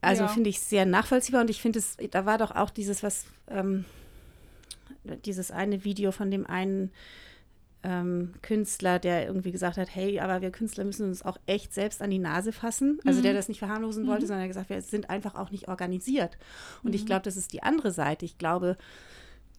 also 0.00 0.22
Ja. 0.24 0.28
finde 0.28 0.50
ich 0.50 0.60
sehr 0.60 0.86
nachvollziehbar. 0.86 1.40
Und 1.42 1.50
ich 1.50 1.60
finde 1.60 1.80
es, 1.80 1.96
da 2.10 2.24
war 2.24 2.38
doch 2.38 2.52
auch 2.52 2.70
dieses, 2.70 3.02
was, 3.02 3.26
ähm, 3.48 3.84
dieses 5.24 5.50
eine 5.50 5.84
Video 5.84 6.12
von 6.12 6.30
dem 6.30 6.46
einen 6.46 6.92
ähm, 7.84 8.34
Künstler, 8.42 8.98
der 8.98 9.26
irgendwie 9.26 9.52
gesagt 9.52 9.76
hat, 9.76 9.94
hey, 9.94 10.20
aber 10.20 10.40
wir 10.40 10.50
Künstler 10.50 10.84
müssen 10.84 11.06
uns 11.08 11.24
auch 11.24 11.38
echt 11.46 11.74
selbst 11.74 12.00
an 12.02 12.10
die 12.10 12.18
Nase 12.18 12.52
fassen. 12.52 13.00
Also 13.04 13.18
Mhm. 13.18 13.22
der 13.24 13.34
das 13.34 13.48
nicht 13.48 13.58
verharmlosen 13.58 14.06
wollte, 14.06 14.26
sondern 14.26 14.40
der 14.42 14.48
gesagt, 14.48 14.70
wir 14.70 14.80
sind 14.82 15.10
einfach 15.10 15.34
auch 15.34 15.50
nicht 15.50 15.68
organisiert. 15.68 16.38
Und 16.82 16.90
Mhm. 16.90 16.94
ich 16.94 17.06
glaube, 17.06 17.22
das 17.22 17.36
ist 17.36 17.52
die 17.52 17.62
andere 17.62 17.90
Seite. 17.90 18.24
Ich 18.24 18.38
glaube, 18.38 18.76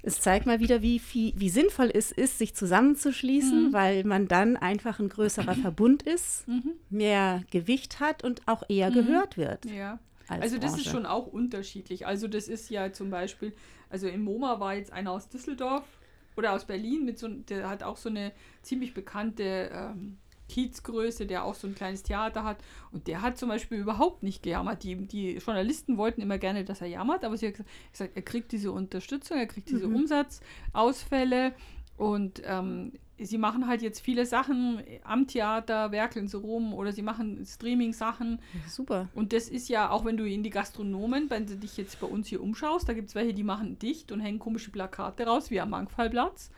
es 0.05 0.19
zeigt 0.19 0.45
mal 0.45 0.59
wieder, 0.59 0.81
wie, 0.81 0.99
viel, 0.99 1.33
wie 1.37 1.49
sinnvoll 1.49 1.89
es 1.93 2.11
ist, 2.11 2.37
sich 2.37 2.53
zusammenzuschließen, 2.55 3.69
Mhm. 3.69 3.73
weil 3.73 4.03
man 4.03 4.27
dann 4.27 4.57
einfach 4.57 4.99
ein 4.99 5.09
größerer 5.09 5.55
Verbund 5.55 6.03
ist, 6.03 6.45
mehr 6.89 7.43
Gewicht 7.51 7.99
hat 7.99 8.23
und 8.23 8.41
auch 8.47 8.63
eher 8.69 8.91
gehört 8.91 9.37
wird. 9.37 9.65
Ja. 9.65 9.99
als 10.29 10.41
Also 10.41 10.57
das 10.57 10.71
ist 10.71 10.83
Branche. 10.83 10.89
schon 10.89 11.05
auch 11.05 11.27
unterschiedlich. 11.27 12.07
Also 12.07 12.29
das 12.29 12.47
ist 12.47 12.69
ja 12.69 12.93
zum 12.93 13.09
Beispiel, 13.09 13.53
also 13.89 14.07
im 14.07 14.23
MoMA 14.23 14.59
war 14.61 14.73
jetzt 14.75 14.91
einer 14.93 15.11
aus 15.11 15.27
Düsseldorf 15.27 15.83
oder 16.35 16.53
aus 16.53 16.65
Berlin 16.65 17.05
mit 17.05 17.19
so, 17.19 17.27
der 17.27 17.69
hat 17.69 17.83
auch 17.83 17.97
so 17.97 18.09
eine 18.09 18.31
ziemlich 18.61 18.93
bekannte 18.93 19.69
ähm, 19.73 20.17
Kiezgröße, 20.49 21.25
der 21.25 21.45
auch 21.45 21.55
so 21.55 21.67
ein 21.67 21.75
kleines 21.75 22.03
Theater 22.03 22.43
hat. 22.43 22.57
Und 22.91 23.07
der 23.07 23.21
hat 23.21 23.37
zum 23.37 23.49
Beispiel 23.49 23.79
überhaupt 23.79 24.23
nicht 24.23 24.43
gejammert. 24.43 24.83
Die, 24.83 24.95
die 25.07 25.37
Journalisten 25.37 25.97
wollten 25.97 26.21
immer 26.21 26.37
gerne, 26.37 26.63
dass 26.63 26.81
er 26.81 26.87
jammert, 26.87 27.23
aber 27.23 27.37
sie 27.37 27.47
hat 27.47 27.55
gesagt, 27.91 28.15
er 28.15 28.21
kriegt 28.21 28.51
diese 28.51 28.71
Unterstützung, 28.71 29.37
er 29.37 29.47
kriegt 29.47 29.69
diese 29.69 29.87
Umsatzausfälle, 29.87 31.53
Und 31.97 32.41
ähm, 32.45 32.93
sie 33.19 33.37
machen 33.37 33.67
halt 33.67 33.81
jetzt 33.81 33.99
viele 33.99 34.25
Sachen 34.25 34.81
am 35.03 35.27
Theater, 35.27 35.91
werkeln 35.91 36.27
sie 36.27 36.37
rum 36.37 36.73
oder 36.73 36.91
sie 36.91 37.01
machen 37.01 37.45
Streaming-Sachen. 37.45 38.39
Super. 38.67 39.09
Und 39.13 39.33
das 39.33 39.49
ist 39.49 39.69
ja, 39.69 39.89
auch 39.89 40.05
wenn 40.05 40.17
du 40.17 40.27
in 40.27 40.43
die 40.43 40.49
Gastronomen, 40.49 41.29
wenn 41.29 41.45
du 41.45 41.55
dich 41.55 41.77
jetzt 41.77 41.99
bei 41.99 42.07
uns 42.07 42.27
hier 42.27 42.41
umschaust, 42.41 42.89
da 42.89 42.93
gibt 42.93 43.09
es 43.09 43.15
welche, 43.15 43.33
die 43.33 43.43
machen 43.43 43.77
dicht 43.79 44.11
und 44.11 44.19
hängen 44.19 44.39
komische 44.39 44.71
Plakate 44.71 45.25
raus, 45.25 45.51
wie 45.51 45.59
am 45.59 45.69
Mangfallplatz. 45.69 46.49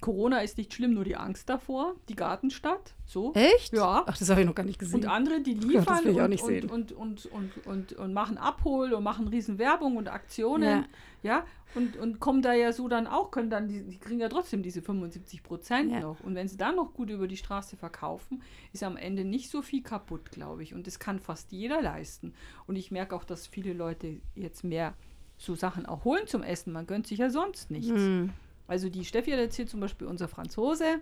Corona 0.00 0.40
ist 0.40 0.58
nicht 0.58 0.72
schlimm, 0.72 0.94
nur 0.94 1.04
die 1.04 1.16
Angst 1.16 1.48
davor, 1.48 1.94
die 2.08 2.14
Gartenstadt, 2.14 2.94
so. 3.04 3.32
Echt? 3.34 3.72
Ja. 3.72 4.04
Ach, 4.06 4.16
das 4.16 4.30
habe 4.30 4.40
ich 4.40 4.46
noch 4.46 4.54
gar 4.54 4.64
nicht 4.64 4.78
gesehen. 4.78 5.00
Und 5.00 5.06
andere, 5.06 5.40
die 5.40 5.54
Ja, 5.54 5.80
liefern 5.80 6.18
auch 6.18 6.42
und, 6.42 6.70
und, 6.70 6.92
und, 6.92 7.26
und, 7.26 7.66
und, 7.66 7.92
und, 7.94 8.12
machen 8.12 8.38
Abhol 8.38 8.92
und 8.92 9.02
machen 9.02 9.26
riesen 9.28 9.58
Werbung 9.58 9.96
und 9.96 10.08
Aktionen, 10.08 10.86
ja, 11.22 11.44
und, 11.74 11.96
und 11.96 12.20
kommen 12.20 12.42
da 12.42 12.54
ja 12.54 12.72
so 12.72 12.88
dann 12.88 13.06
auch, 13.06 13.30
können 13.30 13.50
dann, 13.50 13.68
die, 13.68 13.82
die 13.82 13.98
kriegen 13.98 14.20
ja 14.20 14.28
trotzdem 14.28 14.62
diese 14.62 14.80
75 14.82 15.42
Prozent 15.42 15.92
Ja. 15.92 16.00
noch. 16.00 16.20
Und 16.20 16.34
wenn 16.34 16.48
sie 16.48 16.56
dann 16.56 16.76
noch 16.76 16.94
gut 16.94 17.10
über 17.10 17.28
die 17.28 17.36
Straße 17.36 17.76
verkaufen, 17.76 18.42
ist 18.72 18.82
am 18.82 18.96
Ende 18.96 19.24
nicht 19.24 19.50
so 19.50 19.62
viel 19.62 19.82
kaputt, 19.82 20.30
glaube 20.30 20.62
ich. 20.62 20.74
Und 20.74 20.86
das 20.86 20.98
kann 20.98 21.18
fast 21.18 21.52
jeder 21.52 21.82
leisten. 21.82 22.34
Und 22.66 22.76
ich 22.76 22.90
merke 22.90 23.14
auch, 23.14 23.24
dass 23.24 23.46
viele 23.46 23.74
Leute 23.74 24.20
jetzt 24.34 24.64
mehr 24.64 24.94
so 25.36 25.54
Sachen 25.54 25.86
auch 25.86 26.04
holen 26.04 26.26
zum 26.26 26.42
Essen. 26.42 26.72
Man 26.72 26.86
gönnt 26.86 27.06
sich 27.06 27.18
ja 27.18 27.30
sonst 27.30 27.70
nichts. 27.70 27.90
Hm. 27.90 28.30
Also 28.68 28.88
die 28.88 29.04
Steffi 29.04 29.32
hat 29.32 29.40
jetzt 29.40 29.56
hier 29.56 29.66
zum 29.66 29.80
Beispiel 29.80 30.06
unser 30.06 30.28
Franzose, 30.28 31.00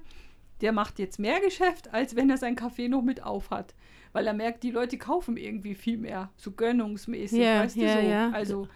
der 0.63 0.73
macht 0.73 0.99
jetzt 0.99 1.19
mehr 1.19 1.41
Geschäft, 1.41 1.93
als 1.93 2.17
wenn 2.17 2.31
er 2.31 2.39
sein 2.39 2.57
Café 2.57 2.89
noch 2.89 3.03
mit 3.03 3.23
auf 3.23 3.51
hat. 3.51 3.75
Weil 4.13 4.27
er 4.27 4.33
merkt, 4.33 4.63
die 4.63 4.71
Leute 4.71 4.97
kaufen 4.97 5.37
irgendwie 5.37 5.75
viel 5.75 5.99
mehr, 5.99 6.31
so 6.37 6.53
gönnungsmäßig, 6.53 7.41
Ja, 7.41 7.61
weißt 7.61 7.77
du 7.77 7.81
ja, 7.81 8.01
so. 8.01 8.09
ja. 8.09 8.31
Also, 8.31 8.69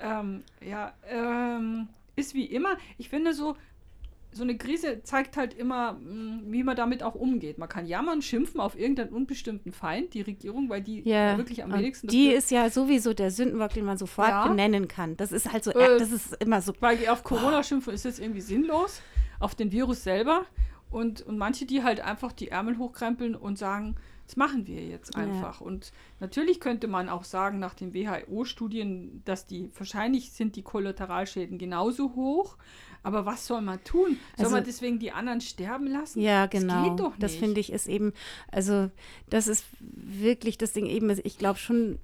ähm, 0.00 0.42
ja, 0.60 0.92
ähm, 1.08 1.88
ist 2.16 2.34
wie 2.34 2.44
immer. 2.44 2.76
Ich 2.98 3.08
finde 3.08 3.32
so, 3.32 3.56
so 4.32 4.42
eine 4.42 4.56
Krise 4.56 5.02
zeigt 5.02 5.36
halt 5.36 5.54
immer, 5.54 5.92
mh, 5.94 6.42
wie 6.46 6.62
man 6.62 6.74
damit 6.76 7.02
auch 7.02 7.14
umgeht. 7.14 7.58
Man 7.58 7.68
kann 7.68 7.86
jammern, 7.86 8.22
schimpfen 8.22 8.60
auf 8.60 8.78
irgendeinen 8.78 9.10
unbestimmten 9.10 9.72
Feind, 9.72 10.14
die 10.14 10.22
Regierung, 10.22 10.68
weil 10.68 10.80
die 10.82 11.06
Ja, 11.08 11.36
wirklich 11.38 11.62
am 11.62 11.72
wenigsten 11.72 12.08
die 12.08 12.28
ist 12.28 12.50
ja 12.50 12.70
sowieso 12.70 13.12
der 13.14 13.30
Sündenbock, 13.30 13.74
den 13.74 13.84
man 13.84 13.98
sofort 13.98 14.28
Ja. 14.28 14.46
benennen 14.48 14.88
kann. 14.88 15.16
Das 15.16 15.32
ist 15.32 15.52
halt 15.52 15.64
so, 15.64 15.70
Äh, 15.72 15.98
das 15.98 16.10
ist 16.10 16.34
immer 16.42 16.60
so. 16.62 16.72
Weil 16.80 17.06
auf 17.08 17.22
Corona 17.24 17.62
schimpfen 17.62 17.92
ist 17.92 18.04
jetzt 18.04 18.18
irgendwie 18.20 18.40
sinnlos, 18.40 19.00
auf 19.38 19.54
den 19.54 19.70
Virus 19.72 20.02
selber. 20.02 20.46
Und, 20.90 21.22
und 21.22 21.38
manche, 21.38 21.64
die 21.64 21.82
halt 21.82 22.00
einfach 22.00 22.32
die 22.32 22.48
Ärmel 22.48 22.76
hochkrempeln 22.76 23.34
und 23.34 23.56
sagen, 23.58 23.96
das 24.26 24.36
machen 24.36 24.66
wir 24.66 24.82
jetzt 24.84 25.14
Ja. 25.16 25.22
einfach. 25.22 25.62
Und 25.62 25.90
natürlich 26.20 26.60
könnte 26.60 26.86
man 26.86 27.08
auch 27.08 27.24
sagen, 27.24 27.58
nach 27.58 27.72
den 27.72 27.94
WHO-Studien, 27.94 29.22
dass 29.24 29.46
die, 29.46 29.70
wahrscheinlich 29.76 30.32
sind 30.32 30.56
die 30.56 30.62
Kollateralschäden 30.62 31.58
genauso 31.58 32.14
hoch. 32.14 32.56
Aber 33.04 33.26
was 33.26 33.46
soll 33.46 33.60
man 33.62 33.82
tun? 33.82 34.18
Soll 34.36 34.44
Also- 34.46 34.56
man 34.56 34.64
deswegen 34.64 34.98
die 35.00 35.10
anderen 35.12 35.40
sterben 35.40 35.86
lassen? 35.88 36.20
Ja, 36.20 36.46
Das 36.46 36.60
genau. 36.60 36.90
geht 36.90 37.00
doch 37.00 37.16
Das 37.18 37.32
nicht. 37.32 37.40
finde 37.40 37.60
ich 37.60 37.72
ist 37.72 37.88
eben, 37.88 38.12
also 38.50 38.90
das 39.28 39.48
ist 39.48 39.64
wirklich 39.80 40.56
das 40.58 40.72
Ding 40.72 40.86
eben, 40.86 41.10
ich 41.24 41.36
glaube 41.38 41.58
schon, 41.58 41.98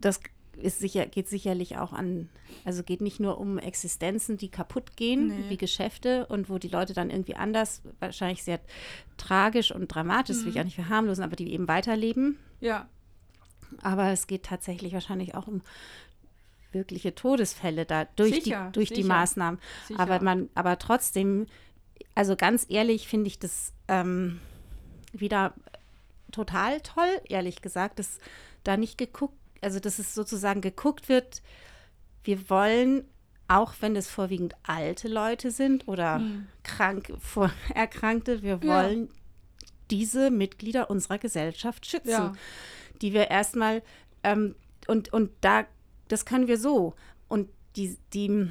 das 0.00 0.20
ist 0.58 0.80
sicher, 0.80 1.06
geht 1.06 1.28
sicherlich 1.28 1.78
auch 1.78 1.92
an, 1.92 2.28
also 2.64 2.82
geht 2.82 3.00
nicht 3.00 3.20
nur 3.20 3.38
um 3.38 3.58
Existenzen, 3.58 4.36
die 4.36 4.50
kaputt 4.50 4.96
gehen, 4.96 5.28
Nee. 5.28 5.44
wie 5.48 5.56
Geschäfte 5.56 6.26
und 6.26 6.50
wo 6.50 6.58
die 6.58 6.68
Leute 6.68 6.92
dann 6.92 7.08
irgendwie 7.10 7.34
anders, 7.36 7.80
wahrscheinlich 8.00 8.42
sehr 8.42 8.60
tragisch 9.16 9.72
und 9.74 9.88
dramatisch, 9.88 10.36
das 10.36 10.44
will 10.44 10.50
ich 10.50 10.54
Mhm. 10.56 10.60
auch 10.60 10.64
nicht 10.66 10.74
verharmlosen, 10.76 11.24
aber 11.24 11.36
die 11.36 11.52
eben 11.52 11.68
weiterleben. 11.68 12.38
Ja, 12.60 12.88
Aber 13.80 14.10
es 14.12 14.26
geht 14.26 14.42
tatsächlich 14.42 14.92
wahrscheinlich 14.92 15.34
auch 15.34 15.46
um 15.46 15.62
wirkliche 16.74 17.14
Todesfälle 17.14 17.84
da 17.86 18.04
durch 18.16 18.34
Sicher, 18.44 18.66
die 18.68 18.72
durch 18.72 18.88
die 18.88 18.96
sicher, 19.02 19.08
Maßnahmen. 19.08 19.60
sicher. 19.88 20.00
Aber 20.00 20.20
man, 20.22 20.48
aber 20.54 20.78
trotzdem, 20.78 21.46
also 22.14 22.36
ganz 22.36 22.66
ehrlich 22.68 23.08
finde 23.08 23.28
ich 23.28 23.38
das 23.38 23.72
ähm, 23.88 24.40
wieder 25.12 25.54
total 26.30 26.80
toll, 26.80 27.20
ehrlich 27.28 27.60
gesagt, 27.62 27.98
dass 27.98 28.18
da 28.64 28.76
nicht 28.76 28.96
geguckt, 28.98 29.36
also 29.60 29.80
dass 29.80 29.98
es 29.98 30.14
sozusagen 30.14 30.60
geguckt 30.60 31.08
wird, 31.08 31.42
wir 32.24 32.48
wollen, 32.48 33.04
auch 33.48 33.74
wenn 33.80 33.96
es 33.96 34.08
vorwiegend 34.08 34.54
alte 34.62 35.08
Leute 35.08 35.50
sind 35.50 35.88
oder 35.88 36.18
Hm. 36.20 36.46
krank, 36.62 37.12
vor 37.20 37.50
Erkrankte, 37.74 38.42
wir 38.42 38.60
Ja. 38.62 38.66
wollen 38.66 39.08
diese 39.90 40.30
Mitglieder 40.30 40.88
unserer 40.88 41.18
Gesellschaft 41.18 41.84
schützen 41.86 42.08
ja. 42.10 42.32
die 43.02 43.12
wir 43.12 43.30
erstmal 43.30 43.82
ähm, 44.22 44.54
und 44.86 45.12
und 45.12 45.30
da 45.42 45.64
das 46.08 46.24
können 46.24 46.48
wir 46.48 46.58
so 46.58 46.94
und 47.28 47.48
die 47.76 47.96
die 48.12 48.48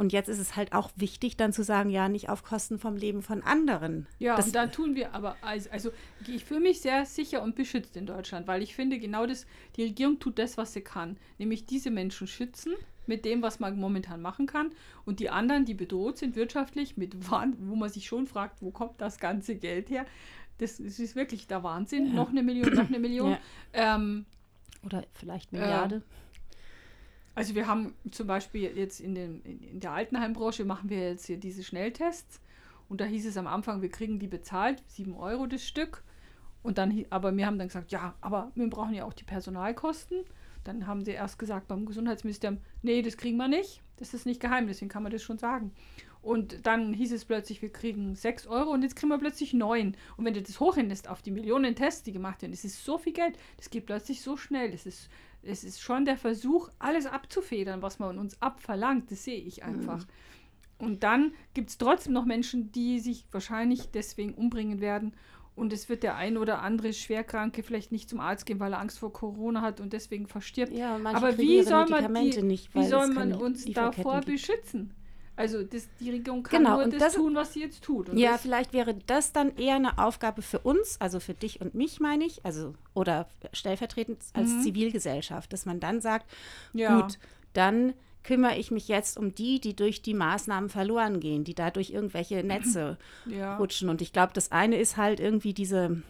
und 0.00 0.14
jetzt 0.14 0.28
ist 0.28 0.38
es 0.38 0.56
halt 0.56 0.72
auch 0.72 0.90
wichtig 0.96 1.36
dann 1.36 1.52
zu 1.52 1.62
sagen 1.62 1.90
ja 1.90 2.08
nicht 2.08 2.30
auf 2.30 2.42
Kosten 2.42 2.78
vom 2.78 2.96
Leben 2.96 3.20
von 3.20 3.42
anderen 3.42 4.06
Ja, 4.18 4.34
das, 4.34 4.46
und 4.46 4.54
da 4.54 4.66
tun 4.66 4.94
wir 4.94 5.14
aber, 5.14 5.36
also, 5.42 5.68
also 5.70 5.90
ich 6.26 6.42
fühle 6.42 6.60
mich 6.60 6.80
sehr 6.80 7.04
sicher 7.04 7.42
und 7.42 7.54
beschützt 7.54 7.96
in 7.96 8.06
Deutschland, 8.06 8.48
weil 8.48 8.62
ich 8.62 8.74
finde 8.74 8.98
genau 8.98 9.26
das, 9.26 9.46
die 9.76 9.82
Regierung 9.82 10.18
tut 10.18 10.38
das, 10.38 10.56
was 10.56 10.72
sie 10.72 10.80
kann, 10.80 11.18
nämlich 11.36 11.66
diese 11.66 11.90
Menschen 11.90 12.26
schützen 12.26 12.72
mit 13.06 13.26
dem, 13.26 13.42
was 13.42 13.60
man 13.60 13.78
momentan 13.78 14.22
machen 14.22 14.46
kann 14.46 14.72
und 15.04 15.20
die 15.20 15.28
anderen, 15.28 15.66
die 15.66 15.74
bedroht 15.74 16.16
sind 16.16 16.34
wirtschaftlich, 16.34 16.96
mit 16.96 17.30
Wahn, 17.30 17.54
wo 17.58 17.76
man 17.76 17.90
sich 17.90 18.06
schon 18.06 18.26
fragt, 18.26 18.62
wo 18.62 18.70
kommt 18.70 19.02
das 19.02 19.18
ganze 19.18 19.54
Geld 19.54 19.90
her? 19.90 20.06
Das, 20.56 20.78
das 20.78 20.98
ist 20.98 21.14
wirklich 21.14 21.46
der 21.46 21.62
Wahnsinn. 21.62 22.06
Ja. 22.06 22.12
Noch 22.14 22.30
eine 22.30 22.42
Million, 22.42 22.72
noch 22.74 22.88
eine 22.88 22.98
Million. 22.98 23.36
Ja. 23.74 23.96
Ähm, 23.96 24.24
oder 24.82 25.04
vielleicht 25.12 25.52
Milliarde 25.52 26.02
also 27.34 27.54
wir 27.54 27.66
haben 27.66 27.94
zum 28.10 28.26
Beispiel 28.26 28.76
jetzt 28.76 29.00
in, 29.00 29.14
den, 29.14 29.42
in, 29.42 29.80
der 29.80 29.92
Altenheimbranche 29.92 30.64
machen 30.64 30.90
wir 30.90 30.98
jetzt 30.98 31.26
hier 31.26 31.36
diese 31.38 31.62
Schnelltests 31.62 32.40
und 32.88 33.00
da 33.00 33.04
hieß 33.04 33.26
es 33.26 33.36
am 33.36 33.46
Anfang, 33.46 33.82
wir 33.82 33.88
kriegen 33.88 34.18
die 34.18 34.26
bezahlt, 34.26 34.82
7 34.88 35.14
Euro 35.14 35.46
das 35.46 35.64
Stück. 35.64 36.02
Und 36.62 36.76
dann, 36.76 37.06
aber 37.08 37.34
wir 37.36 37.46
haben 37.46 37.58
dann 37.58 37.68
gesagt, 37.68 37.92
ja, 37.92 38.14
aber 38.20 38.50
wir 38.54 38.68
brauchen 38.68 38.94
ja 38.94 39.04
auch 39.04 39.14
die 39.14 39.24
Personalkosten. 39.24 40.24
Dann 40.64 40.86
haben 40.86 41.04
sie 41.04 41.12
erst 41.12 41.38
gesagt 41.38 41.68
beim 41.68 41.86
Gesundheitsministerium, 41.86 42.60
nee, 42.82 43.00
das 43.00 43.16
kriegen 43.16 43.36
wir 43.36 43.48
nicht. 43.48 43.80
Das 43.96 44.12
ist 44.12 44.26
nicht 44.26 44.40
geheim, 44.40 44.66
deswegen 44.66 44.90
kann 44.90 45.02
man 45.02 45.12
das 45.12 45.22
schon 45.22 45.38
sagen. 45.38 45.72
Und 46.22 46.66
dann 46.66 46.92
hieß 46.92 47.12
es 47.12 47.24
plötzlich, 47.24 47.62
wir 47.62 47.72
kriegen 47.72 48.14
6 48.14 48.46
Euro 48.46 48.70
und 48.70 48.82
jetzt 48.82 48.96
kriegen 48.96 49.08
wir 49.08 49.18
plötzlich 49.18 49.54
9. 49.54 49.96
Und 50.16 50.24
wenn 50.24 50.34
du 50.34 50.42
das 50.42 50.60
hochrechnest 50.60 51.08
auf 51.08 51.22
die 51.22 51.30
Millionen 51.30 51.74
Tests, 51.74 52.02
die 52.02 52.12
gemacht 52.12 52.42
werden, 52.42 52.52
das 52.52 52.64
ist 52.64 52.84
so 52.84 52.98
viel 52.98 53.14
Geld, 53.14 53.38
das 53.56 53.70
geht 53.70 53.86
plötzlich 53.86 54.20
so 54.20 54.36
schnell. 54.36 54.70
Das 54.70 54.84
ist, 54.84 55.08
es 55.42 55.64
ist 55.64 55.80
schon 55.80 56.04
der 56.04 56.16
Versuch, 56.16 56.68
alles 56.78 57.06
abzufedern, 57.06 57.82
was 57.82 57.98
man 57.98 58.18
uns 58.18 58.40
abverlangt. 58.42 59.10
Das 59.10 59.24
sehe 59.24 59.40
ich 59.40 59.62
einfach. 59.64 60.06
Und 60.78 61.02
dann 61.02 61.32
gibt 61.54 61.70
es 61.70 61.78
trotzdem 61.78 62.12
noch 62.12 62.24
Menschen, 62.24 62.72
die 62.72 63.00
sich 63.00 63.24
wahrscheinlich 63.32 63.90
deswegen 63.90 64.34
umbringen 64.34 64.80
werden. 64.80 65.14
Und 65.56 65.72
es 65.72 65.88
wird 65.88 66.02
der 66.02 66.16
ein 66.16 66.38
oder 66.38 66.62
andere 66.62 66.92
Schwerkranke 66.92 67.62
vielleicht 67.62 67.92
nicht 67.92 68.08
zum 68.08 68.20
Arzt 68.20 68.46
gehen, 68.46 68.60
weil 68.60 68.72
er 68.72 68.80
Angst 68.80 68.98
vor 68.98 69.12
Corona 69.12 69.60
hat 69.60 69.80
und 69.80 69.92
deswegen 69.92 70.26
verstirbt. 70.26 70.72
ja 70.72 70.96
Aber 71.04 71.36
wie 71.36 71.62
soll 71.62 71.86
man, 71.86 72.14
die, 72.14 72.42
nicht 72.42 72.74
wie 72.74 72.86
soll 72.86 73.08
man 73.08 73.34
uns 73.34 73.66
davor 73.66 74.20
gibt. 74.20 74.26
beschützen? 74.26 74.94
Also 75.40 75.62
das, 75.62 75.88
die 75.98 76.10
Regierung 76.10 76.42
kann 76.42 76.62
Genau, 76.62 76.76
nur 76.76 76.88
das, 76.88 76.98
das- 77.00 77.14
tun, 77.14 77.34
was 77.34 77.52
sie 77.52 77.60
jetzt 77.60 77.82
tut. 77.82 78.08
Und 78.10 78.16
Ja, 78.18 78.38
vielleicht 78.38 78.72
wäre 78.72 78.94
das 79.06 79.32
dann 79.32 79.56
eher 79.56 79.74
eine 79.76 79.98
Aufgabe 79.98 80.42
für 80.42 80.58
uns, 80.60 81.00
also 81.00 81.18
für 81.20 81.34
dich 81.34 81.60
und 81.60 81.74
mich, 81.74 81.98
meine 82.00 82.24
ich, 82.24 82.44
also 82.44 82.74
oder 82.94 83.28
stellvertretend 83.52 84.18
als 84.34 84.50
Mhm. 84.50 84.60
Zivilgesellschaft, 84.62 85.52
dass 85.52 85.66
man 85.66 85.80
dann 85.80 86.00
sagt, 86.00 86.30
ja. 86.72 87.00
gut, 87.00 87.18
dann 87.52 87.94
kümmere 88.22 88.56
ich 88.58 88.70
mich 88.70 88.86
jetzt 88.88 89.16
um 89.18 89.34
die, 89.34 89.60
die 89.60 89.74
durch 89.74 90.02
die 90.02 90.12
Maßnahmen 90.14 90.68
verloren 90.68 91.20
gehen, 91.20 91.42
die 91.42 91.54
da 91.54 91.70
durch 91.70 91.90
irgendwelche 91.90 92.44
Netze 92.44 92.98
ja. 93.26 93.56
rutschen. 93.56 93.88
Und 93.88 94.02
ich 94.02 94.12
glaube, 94.12 94.32
das 94.34 94.52
eine 94.52 94.76
ist 94.76 94.96
halt 94.98 95.20
irgendwie 95.20 95.54
diese, 95.54 96.02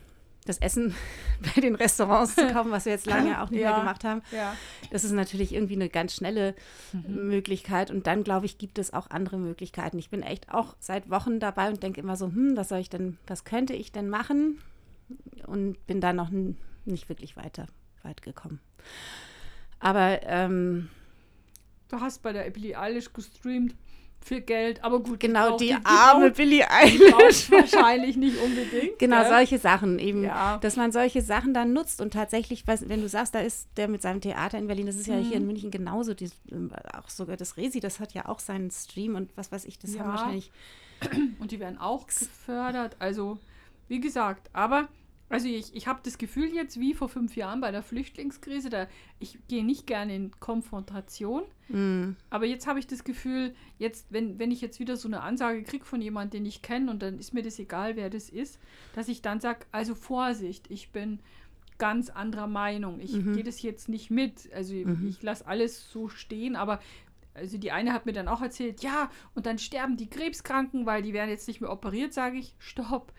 das 0.50 0.58
Essen 0.58 0.94
bei 1.54 1.60
den 1.60 1.74
Restaurants 1.74 2.34
zu 2.34 2.46
kaufen, 2.48 2.70
was 2.70 2.84
wir 2.84 2.92
jetzt 2.92 3.06
lange 3.06 3.40
auch 3.42 3.50
nicht 3.50 3.60
Ja. 3.60 3.70
mehr 3.70 3.78
gemacht 3.80 4.04
haben. 4.04 4.22
Ja. 4.32 4.54
Das 4.90 5.04
ist 5.04 5.12
natürlich 5.12 5.54
irgendwie 5.54 5.74
eine 5.74 5.88
ganz 5.88 6.14
schnelle 6.14 6.54
Mhm. 6.92 7.28
Möglichkeit. 7.28 7.90
Und 7.90 8.06
dann, 8.06 8.24
glaube 8.24 8.46
ich, 8.46 8.58
gibt 8.58 8.78
es 8.78 8.92
auch 8.92 9.10
andere 9.10 9.38
Möglichkeiten. 9.38 9.98
Ich 9.98 10.10
bin 10.10 10.22
echt 10.22 10.52
auch 10.52 10.74
seit 10.80 11.08
Wochen 11.10 11.38
dabei 11.40 11.68
und 11.68 11.82
denke 11.82 12.00
immer 12.00 12.16
so, 12.16 12.26
hm, 12.26 12.56
was 12.56 12.68
soll 12.68 12.80
ich 12.80 12.90
denn, 12.90 13.16
was 13.26 13.44
könnte 13.44 13.72
ich 13.74 13.92
denn 13.92 14.08
machen? 14.08 14.60
Und 15.46 15.86
bin 15.86 16.00
da 16.00 16.12
noch 16.12 16.30
nicht 16.84 17.08
wirklich 17.08 17.36
weiter, 17.36 17.66
weit 18.02 18.22
gekommen. 18.22 18.60
Aber 19.78 20.20
ähm, 20.24 20.88
Du 21.88 22.00
hast 22.00 22.22
bei 22.22 22.32
der 22.32 22.48
Billie 22.50 22.78
Eilish 22.78 23.12
gestreamt 23.12 23.74
für 24.22 24.40
Geld, 24.40 24.84
aber 24.84 25.00
gut. 25.00 25.18
genau 25.20 25.56
die, 25.56 25.68
die 25.68 25.76
arme 25.84 26.30
Billie 26.30 26.70
Eilish. 26.70 27.50
wahrscheinlich 27.50 28.16
nicht 28.16 28.36
unbedingt. 28.38 28.98
Genau, 28.98 29.20
gell? 29.22 29.28
solche 29.30 29.58
Sachen 29.58 29.98
eben, 29.98 30.24
Ja. 30.24 30.58
dass 30.58 30.76
man 30.76 30.92
solche 30.92 31.22
Sachen 31.22 31.54
dann 31.54 31.72
nutzt 31.72 32.00
und 32.00 32.12
tatsächlich, 32.12 32.66
was, 32.66 32.88
wenn 32.88 33.00
du 33.00 33.08
sagst, 33.08 33.34
da 33.34 33.40
ist 33.40 33.68
der 33.76 33.88
mit 33.88 34.02
seinem 34.02 34.20
Theater 34.20 34.58
in 34.58 34.66
Berlin, 34.66 34.86
das 34.86 34.96
ist 34.96 35.06
ja 35.06 35.16
Mhm. 35.16 35.24
hier 35.24 35.36
in 35.38 35.46
München 35.46 35.70
genauso, 35.70 36.12
die, 36.14 36.30
ähm, 36.52 36.70
auch 36.96 37.08
sogar 37.08 37.36
das 37.36 37.56
Resi, 37.56 37.80
das 37.80 37.98
hat 37.98 38.12
ja 38.12 38.28
auch 38.28 38.40
seinen 38.40 38.70
Stream 38.70 39.14
und 39.14 39.30
was 39.36 39.50
weiß 39.52 39.64
ich, 39.64 39.78
das 39.78 39.92
haben 39.98 40.08
Ja. 40.08 40.14
wahrscheinlich, 40.14 40.50
Und 41.38 41.50
die 41.50 41.58
werden 41.58 41.78
auch 41.78 42.06
gefördert. 42.06 42.96
Also, 42.98 43.38
wie 43.88 44.00
gesagt, 44.00 44.50
aber 44.52 44.88
Also 45.30 45.46
ich, 45.48 45.74
ich 45.74 45.86
habe 45.86 46.00
das 46.02 46.18
Gefühl 46.18 46.52
jetzt, 46.52 46.78
wie 46.80 46.92
vor 46.92 47.08
fünf 47.08 47.36
Jahren 47.36 47.60
bei 47.60 47.70
der 47.70 47.82
Flüchtlingskrise, 47.82 48.68
da 48.68 48.86
ich 49.20 49.38
gehe 49.48 49.64
nicht 49.64 49.86
gerne 49.86 50.14
in 50.14 50.32
Konfrontation, 50.40 51.44
Mm. 51.72 52.16
aber 52.30 52.46
jetzt 52.46 52.66
habe 52.66 52.80
ich 52.80 52.88
das 52.88 53.04
Gefühl, 53.04 53.54
jetzt, 53.78 54.06
wenn, 54.10 54.40
wenn 54.40 54.50
ich 54.50 54.60
jetzt 54.60 54.80
wieder 54.80 54.96
so 54.96 55.06
eine 55.06 55.20
Ansage 55.20 55.62
kriege 55.62 55.84
von 55.84 56.02
jemandem, 56.02 56.40
den 56.42 56.46
ich 56.46 56.62
kenne, 56.62 56.90
und 56.90 57.00
dann 57.00 57.16
ist 57.20 57.32
mir 57.32 57.42
das 57.44 57.60
egal, 57.60 57.94
wer 57.94 58.10
das 58.10 58.28
ist, 58.28 58.58
dass 58.96 59.06
ich 59.06 59.22
dann 59.22 59.38
sage, 59.38 59.60
also 59.70 59.94
Vorsicht, 59.94 60.68
ich 60.68 60.90
bin 60.90 61.20
ganz 61.78 62.10
anderer 62.10 62.48
Meinung. 62.48 62.98
Ich 62.98 63.12
Mhm. 63.12 63.34
gehe 63.34 63.44
das 63.44 63.62
jetzt 63.62 63.88
nicht 63.88 64.10
mit. 64.10 64.52
Also 64.52 64.74
Mhm. 64.74 65.06
ich 65.08 65.22
lasse 65.22 65.46
alles 65.46 65.90
so 65.92 66.08
stehen, 66.08 66.56
aber 66.56 66.80
also 67.34 67.56
die 67.56 67.70
eine 67.70 67.92
hat 67.92 68.04
mir 68.04 68.12
dann 68.12 68.26
auch 68.26 68.42
erzählt, 68.42 68.82
ja, 68.82 69.08
und 69.36 69.46
dann 69.46 69.58
sterben 69.58 69.96
die 69.96 70.10
Krebskranken, 70.10 70.86
weil 70.86 71.02
die 71.02 71.12
werden 71.12 71.30
jetzt 71.30 71.46
nicht 71.46 71.60
mehr 71.60 71.70
operiert, 71.70 72.12
sage 72.12 72.36
ich, 72.38 72.52
stopp. 72.58 73.12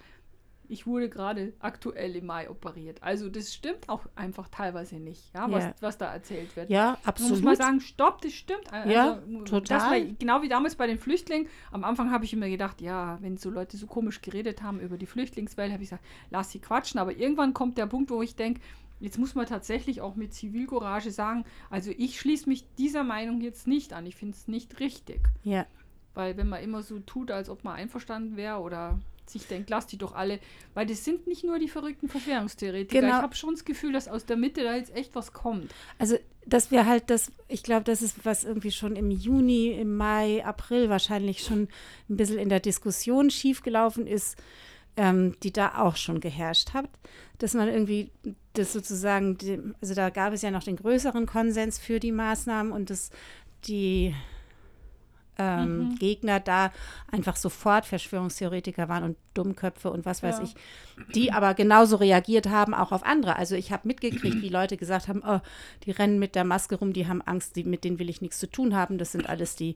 Ich 0.72 0.88
wurde 0.88 1.10
gerade 1.10 1.54
aktuell 1.60 2.16
im 2.16 2.26
Mai 2.28 2.50
operiert. 2.50 3.04
Also 3.04 3.30
das 3.30 3.54
stimmt 3.54 3.90
auch 3.90 4.06
einfach 4.16 4.48
teilweise 4.48 4.96
nicht, 4.96 5.22
ja, 5.34 5.52
was, 5.52 5.64
Ja. 5.66 5.74
was 5.82 5.98
da 5.98 6.14
erzählt 6.14 6.56
wird. 6.56 6.70
Ja, 6.70 6.86
Man 6.86 6.92
muss 6.98 7.08
absolut. 7.08 7.44
mal 7.44 7.56
sagen, 7.56 7.80
stopp, 7.82 8.22
das 8.22 8.34
stimmt. 8.34 8.72
Also, 8.72 8.90
Ja, 8.90 9.20
total. 9.46 9.80
war, 9.92 10.14
genau 10.18 10.42
wie 10.42 10.50
damals 10.50 10.76
bei 10.76 10.88
den 10.88 10.98
Flüchtlingen. 10.98 11.48
Am 11.72 11.84
Anfang 11.84 12.10
habe 12.12 12.26
ich 12.26 12.34
immer 12.34 12.48
gedacht, 12.50 12.82
ja, 12.82 13.18
wenn 13.22 13.38
so 13.38 13.50
Leute 13.50 13.76
so 13.78 13.86
komisch 13.86 14.22
geredet 14.22 14.64
haben 14.64 14.80
über 14.80 14.98
die 14.98 15.06
Flüchtlingswelle, 15.06 15.74
habe 15.74 15.84
ich 15.84 15.90
gesagt, 15.90 16.06
lass 16.30 16.52
sie 16.52 16.60
quatschen. 16.60 17.00
Aber 17.00 17.12
irgendwann 17.16 17.54
kommt 17.54 17.78
der 17.78 17.86
Punkt, 17.88 18.10
wo 18.10 18.22
ich 18.22 18.36
denke, 18.36 18.62
jetzt 19.02 19.18
muss 19.18 19.36
man 19.36 19.46
tatsächlich 19.48 20.00
auch 20.00 20.16
mit 20.16 20.34
Zivilcourage 20.34 21.12
sagen, 21.12 21.44
also 21.70 21.92
ich 21.98 22.20
schließe 22.20 22.48
mich 22.48 22.66
dieser 22.78 23.04
Meinung 23.04 23.42
jetzt 23.42 23.68
nicht 23.68 23.94
an. 23.94 24.06
Ich 24.06 24.16
finde 24.16 24.36
es 24.38 24.48
nicht 24.48 24.80
richtig. 24.80 25.22
ja. 25.44 25.66
Weil 26.14 26.36
wenn 26.36 26.50
man 26.50 26.62
immer 26.62 26.82
so 26.84 27.00
tut, 27.00 27.32
als 27.32 27.50
ob 27.50 27.64
man 27.64 27.76
einverstanden 27.76 28.36
wäre 28.36 28.60
oder 28.60 29.00
sich 29.30 29.48
denkt, 29.48 29.70
lass 29.70 29.88
die 29.88 29.98
doch 29.98 30.14
alle, 30.14 30.40
weil 30.74 30.86
das 30.86 31.04
sind 31.06 31.28
nicht 31.28 31.44
nur 31.44 31.60
die 31.60 31.68
verrückten 31.68 32.10
Verschwörungstheoretiker. 32.10 33.02
Genau. 33.02 33.18
Ich 33.18 33.22
habe 33.22 33.36
schon 33.36 33.54
das 33.54 33.66
Gefühl, 33.66 33.94
dass 33.94 34.08
aus 34.08 34.26
der 34.26 34.38
Mitte 34.38 34.64
da 34.64 34.76
jetzt 34.76 34.96
echt 34.96 35.16
was 35.16 35.34
kommt. 35.34 35.72
Also, 35.98 36.18
dass 36.46 36.72
wir 36.72 36.86
halt 36.86 37.10
das, 37.10 37.32
ich 37.48 37.64
glaube, 37.64 37.84
das 37.84 38.02
ist 38.02 38.26
was 38.26 38.44
irgendwie 38.44 38.72
schon 38.72 38.96
im 38.96 39.12
Juni, 39.12 39.70
im 39.72 39.96
Mai, 39.96 40.44
April 40.44 40.90
wahrscheinlich 40.90 41.44
schon 41.44 41.68
ein 42.10 42.18
bisschen 42.18 42.40
in 42.40 42.50
der 42.50 42.60
Diskussion 42.60 43.30
schiefgelaufen 43.30 44.08
ist, 44.08 44.38
ähm, 44.98 45.36
die 45.44 45.54
da 45.54 45.80
auch 45.80 45.96
schon 45.96 46.20
geherrscht 46.20 46.74
hat, 46.74 46.90
dass 47.38 47.54
man 47.54 47.70
irgendwie 47.70 48.12
das 48.54 48.74
sozusagen, 48.74 49.76
also 49.82 49.94
da 49.94 50.10
gab 50.10 50.34
es 50.34 50.42
ja 50.42 50.52
noch 50.52 50.64
den 50.64 50.76
größeren 50.76 51.26
Konsens 51.26 51.80
für 51.80 52.00
die 52.00 52.12
Maßnahmen 52.12 52.72
und 52.72 52.90
dass 52.90 53.12
die 53.66 54.14
ähm, 55.42 55.78
Mhm. 55.90 55.96
Gegner 56.00 56.40
da 56.40 56.72
einfach 57.12 57.36
sofort 57.36 57.86
Verschwörungstheoretiker 57.86 58.88
waren 58.90 59.04
und 59.04 59.18
Dummköpfe 59.34 59.90
und 59.92 60.06
was 60.06 60.22
weiß 60.24 60.38
Ja. 60.40 60.44
ich, 60.44 60.56
die 61.16 61.32
aber 61.32 61.54
genauso 61.54 61.96
reagiert 61.98 62.48
haben 62.50 62.74
auch 62.74 62.92
auf 62.92 63.04
andere. 63.06 63.36
Also 63.38 63.56
ich 63.56 63.72
habe 63.72 63.88
mitgekriegt, 63.88 64.42
wie 64.42 64.50
Leute 64.50 64.78
gesagt 64.78 65.08
haben, 65.08 65.24
oh, 65.26 65.40
die 65.86 65.92
rennen 65.92 66.20
mit 66.20 66.36
der 66.36 66.44
Maske 66.44 66.76
rum, 66.76 66.94
die 66.94 67.08
haben 67.08 67.22
Angst, 67.22 67.56
die, 67.56 67.64
mit 67.64 67.84
denen 67.84 68.00
will 68.00 68.10
ich 68.10 68.22
nichts 68.22 68.40
zu 68.40 68.48
tun 68.50 68.76
haben. 68.76 68.98
Das 68.98 69.12
sind 69.12 69.28
alles 69.30 69.56
die 69.56 69.76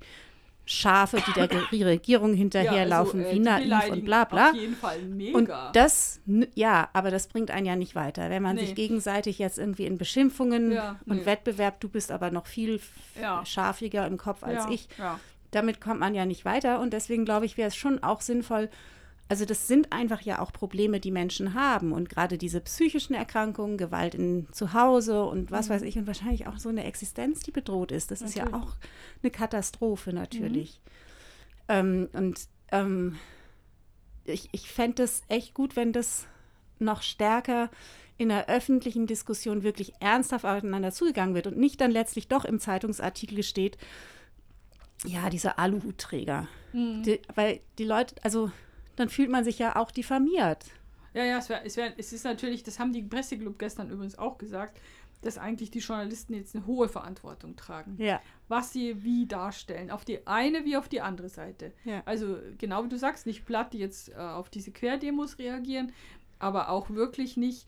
Schafe, 0.68 1.22
die 1.28 1.32
der 1.78 1.86
Regierung 1.86 2.34
hinterherlaufen, 2.34 3.20
also, 3.20 3.32
äh, 3.32 3.36
wie 3.36 3.40
naiv 3.40 3.90
und 3.92 4.04
bla 4.04 4.24
bla. 4.24 4.50
Auf 4.50 4.56
jeden 4.56 4.76
Fall 4.76 5.00
mega. 5.04 5.38
Und 5.38 5.50
das, 5.76 6.20
ja, 6.56 6.90
aber 6.92 7.12
das 7.12 7.28
bringt 7.28 7.52
einen 7.52 7.68
ja 7.68 7.76
nicht 7.76 7.94
weiter. 7.94 8.32
Wenn 8.32 8.42
man 8.42 8.56
Nee. 8.56 8.66
sich 8.66 8.76
gegenseitig 8.76 9.38
jetzt 9.38 9.60
irgendwie 9.60 9.86
in 9.86 10.00
Beschimpfungen 10.00 10.72
Ja, 10.72 11.00
und 11.06 11.18
nee. 11.18 11.26
Wettbewerb, 11.28 11.80
du 11.82 11.88
bist 11.88 12.12
aber 12.12 12.32
noch 12.32 12.48
viel 12.48 12.80
Ja. 13.22 13.46
schafiger 13.46 14.08
im 14.08 14.18
Kopf 14.18 14.42
als 14.44 14.66
ja, 14.66 14.72
ich, 14.72 14.88
Ja. 14.98 15.20
Damit 15.56 15.82
kommt 15.82 16.00
man 16.00 16.14
ja 16.16 16.26
nicht 16.26 16.46
weiter. 16.46 16.80
Und 16.80 16.94
deswegen 16.94 17.26
glaube 17.26 17.46
ich, 17.46 17.58
wäre 17.58 17.70
es 17.70 17.76
schon 17.76 18.04
auch 18.04 18.22
sinnvoll, 18.22 18.70
also 19.28 19.46
das 19.46 19.68
sind 19.68 19.92
einfach 19.92 20.22
ja 20.22 20.40
auch 20.40 20.54
Probleme, 20.54 21.00
die 21.00 21.10
Menschen 21.12 21.56
haben. 21.56 21.92
Und 21.94 22.10
gerade 22.10 22.38
diese 22.38 22.62
psychischen 22.62 23.16
Erkrankungen, 23.16 23.78
Gewalt 23.78 24.14
in, 24.14 24.48
zu 24.52 24.74
Hause 24.74 25.24
und 25.26 25.50
was 25.50 25.70
weiß 25.70 25.82
ich, 25.82 25.98
und 25.98 26.06
wahrscheinlich 26.06 26.46
auch 26.46 26.60
so 26.60 26.70
eine 26.70 26.84
Existenz, 26.84 27.40
die 27.40 27.52
bedroht 27.52 27.92
ist. 27.92 28.12
Das 28.12 28.22
ist 28.22 28.36
ja 28.36 28.46
Mhm. 28.46 28.52
Natürlich. 28.52 28.70
auch 28.70 28.76
eine 29.24 29.32
Katastrophe 29.32 30.14
natürlich. 30.14 30.80
Ähm, 31.68 32.10
und 32.14 32.48
ähm, 32.72 33.18
ich, 34.26 34.50
ich 34.52 34.70
fände 34.72 35.04
es 35.04 35.24
echt 35.28 35.54
gut, 35.56 35.76
wenn 35.76 35.92
das 35.92 36.28
noch 36.78 37.02
stärker 37.02 37.72
in 38.18 38.30
der 38.30 38.48
öffentlichen 38.48 39.08
Diskussion 39.08 39.64
wirklich 39.64 39.94
ernsthaft 40.00 40.46
aufeinander 40.46 40.92
zugegangen 40.92 41.36
wird 41.36 41.48
und 41.48 41.58
nicht 41.58 41.82
dann 41.82 41.92
letztlich 41.92 42.28
doch 42.28 42.46
im 42.46 42.60
Zeitungsartikel 42.60 43.44
steht, 43.44 43.78
ja, 45.06 45.30
diese 45.30 45.58
Aluhutträger. 45.58 46.48
Mhm. 46.74 47.04
Die, 47.04 47.20
weil 47.36 47.60
die 47.78 47.84
Leute, 47.86 48.16
also 48.24 48.52
dann 48.96 49.10
fühlt 49.10 49.30
man 49.30 49.44
sich 49.44 49.60
ja 49.60 49.76
auch 49.76 49.92
diffamiert. 49.92 50.66
Ja, 51.14 51.24
ja, 51.24 51.38
es, 51.38 51.50
wär, 51.50 51.66
es, 51.66 51.78
wär, 51.78 51.94
es 51.98 52.12
ist 52.14 52.24
natürlich, 52.26 52.64
das 52.64 52.80
haben 52.80 52.92
die 52.94 53.02
Presseclub 53.04 53.58
gestern 53.60 53.90
übrigens 53.90 54.18
auch 54.18 54.38
gesagt, 54.38 54.80
dass 55.22 55.38
eigentlich 55.38 55.72
die 55.72 55.80
Journalisten 55.80 56.34
jetzt 56.34 56.56
eine 56.56 56.66
hohe 56.68 56.88
Verantwortung 56.88 57.56
tragen, 57.56 57.96
Ja. 57.98 58.22
was 58.48 58.74
sie 58.74 59.04
wie 59.04 59.26
darstellen, 59.26 59.90
auf 59.90 60.06
die 60.06 60.28
eine 60.28 60.66
wie 60.66 60.78
auf 60.78 60.88
die 60.90 61.02
andere 61.02 61.30
Seite. 61.30 61.72
Ja. 61.84 62.04
Also 62.06 62.38
genau 62.58 62.84
wie 62.84 62.90
du 62.90 62.98
sagst, 62.98 63.26
nicht 63.26 63.46
platt, 63.46 63.74
jetzt 63.74 64.10
äh, 64.10 64.16
auf 64.16 64.50
diese 64.50 64.72
Querdemos 64.72 65.40
reagieren, 65.40 65.94
aber 66.38 66.70
auch 66.70 66.90
wirklich 66.90 67.38
nicht 67.38 67.66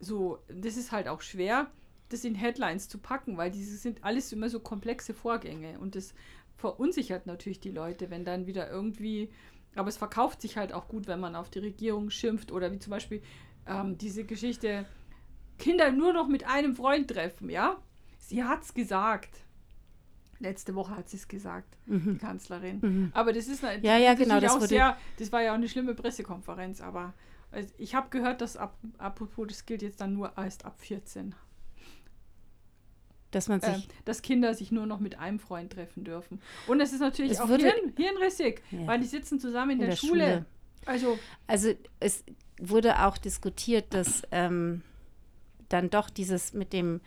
so, 0.00 0.38
das 0.48 0.76
ist 0.76 0.92
halt 0.92 1.08
auch 1.08 1.22
schwer, 1.22 1.68
das 2.10 2.24
in 2.24 2.34
Headlines 2.34 2.88
zu 2.88 2.98
packen, 2.98 3.36
weil 3.36 3.50
diese 3.50 3.76
sind 3.76 4.02
alles 4.04 4.32
immer 4.32 4.48
so 4.48 4.60
komplexe 4.60 5.14
Vorgänge 5.14 5.78
und 5.78 5.94
das 5.94 6.14
verunsichert 6.58 7.26
natürlich 7.26 7.60
die 7.60 7.70
Leute, 7.70 8.10
wenn 8.10 8.24
dann 8.24 8.46
wieder 8.46 8.68
irgendwie, 8.68 9.30
aber 9.74 9.88
es 9.88 9.96
verkauft 9.96 10.42
sich 10.42 10.56
halt 10.56 10.72
auch 10.72 10.88
gut, 10.88 11.06
wenn 11.06 11.20
man 11.20 11.36
auf 11.36 11.48
die 11.48 11.60
Regierung 11.60 12.10
schimpft 12.10 12.52
oder 12.52 12.72
wie 12.72 12.80
zum 12.80 12.90
Beispiel 12.90 13.22
ähm, 13.66 13.96
diese 13.96 14.24
Geschichte, 14.24 14.84
Kinder 15.58 15.90
nur 15.92 16.12
noch 16.12 16.28
mit 16.28 16.46
einem 16.46 16.74
Freund 16.74 17.08
treffen, 17.08 17.48
ja? 17.48 17.78
Sie 18.18 18.44
hat's 18.44 18.74
gesagt. 18.74 19.44
Letzte 20.40 20.74
Woche 20.74 20.96
hat 20.96 21.08
sie 21.08 21.16
es 21.16 21.26
gesagt, 21.26 21.76
die 21.86 22.16
Kanzlerin. 22.18 22.78
Mhm. 22.80 23.10
Aber 23.12 23.32
das 23.32 23.48
ist 23.48 23.62
Ja, 23.62 23.96
ja, 23.96 24.14
genau, 24.14 24.34
natürlich 24.34 24.42
das 24.42 24.62
auch 24.62 24.66
sehr, 24.66 24.96
das 25.18 25.32
war 25.32 25.42
ja 25.42 25.50
auch 25.50 25.56
eine 25.56 25.68
schlimme 25.68 25.94
Pressekonferenz, 25.94 26.80
aber 26.80 27.14
also 27.50 27.72
ich 27.78 27.94
habe 27.94 28.08
gehört, 28.10 28.40
dass 28.40 28.56
ab, 28.56 28.76
apropos, 28.98 29.46
das 29.48 29.66
gilt 29.66 29.82
jetzt 29.82 30.00
dann 30.00 30.12
nur 30.12 30.32
erst 30.36 30.64
ab 30.64 30.78
14, 30.78 31.34
Dass 33.30 33.48
man 33.48 33.60
äh, 33.60 33.74
sich, 33.74 33.88
dass 34.06 34.22
Kinder 34.22 34.54
sich 34.54 34.72
nur 34.72 34.86
noch 34.86 35.00
mit 35.00 35.18
einem 35.18 35.38
Freund 35.38 35.72
treffen 35.72 36.04
dürfen. 36.04 36.40
Und 36.66 36.80
es 36.80 36.92
ist 36.92 37.00
natürlich 37.00 37.32
Es 37.32 37.40
auch 37.40 37.48
wurde- 37.48 37.64
Hirn, 37.64 37.92
hirnrissig, 37.96 38.62
Ja. 38.70 38.86
weil 38.86 39.00
die 39.00 39.06
sitzen 39.06 39.38
zusammen 39.38 39.72
in, 39.72 39.76
In 39.76 39.80
der, 39.80 39.88
der 39.90 39.96
Schule. 39.96 40.24
Schule. 40.24 40.44
Also, 40.86 41.18
also 41.46 41.72
es 42.00 42.24
wurde 42.60 43.04
auch 43.04 43.18
diskutiert, 43.18 43.92
dass 43.92 44.22
ähm, 44.30 44.82
dann 45.68 45.90
doch 45.90 46.08
dieses 46.08 46.54
mit 46.54 46.72
dem 46.72 47.00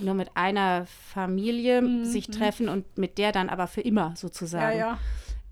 nur 0.00 0.14
mit 0.14 0.30
einer 0.36 0.86
Familie 0.86 1.80
Mhm. 1.82 2.04
sich 2.04 2.28
treffen 2.28 2.68
und 2.68 2.98
mit 2.98 3.16
der 3.18 3.32
dann 3.32 3.48
aber 3.48 3.66
für 3.66 3.80
immer 3.80 4.10
ja, 4.10 4.16
sozusagen. 4.16 4.78
ja. 4.78 4.98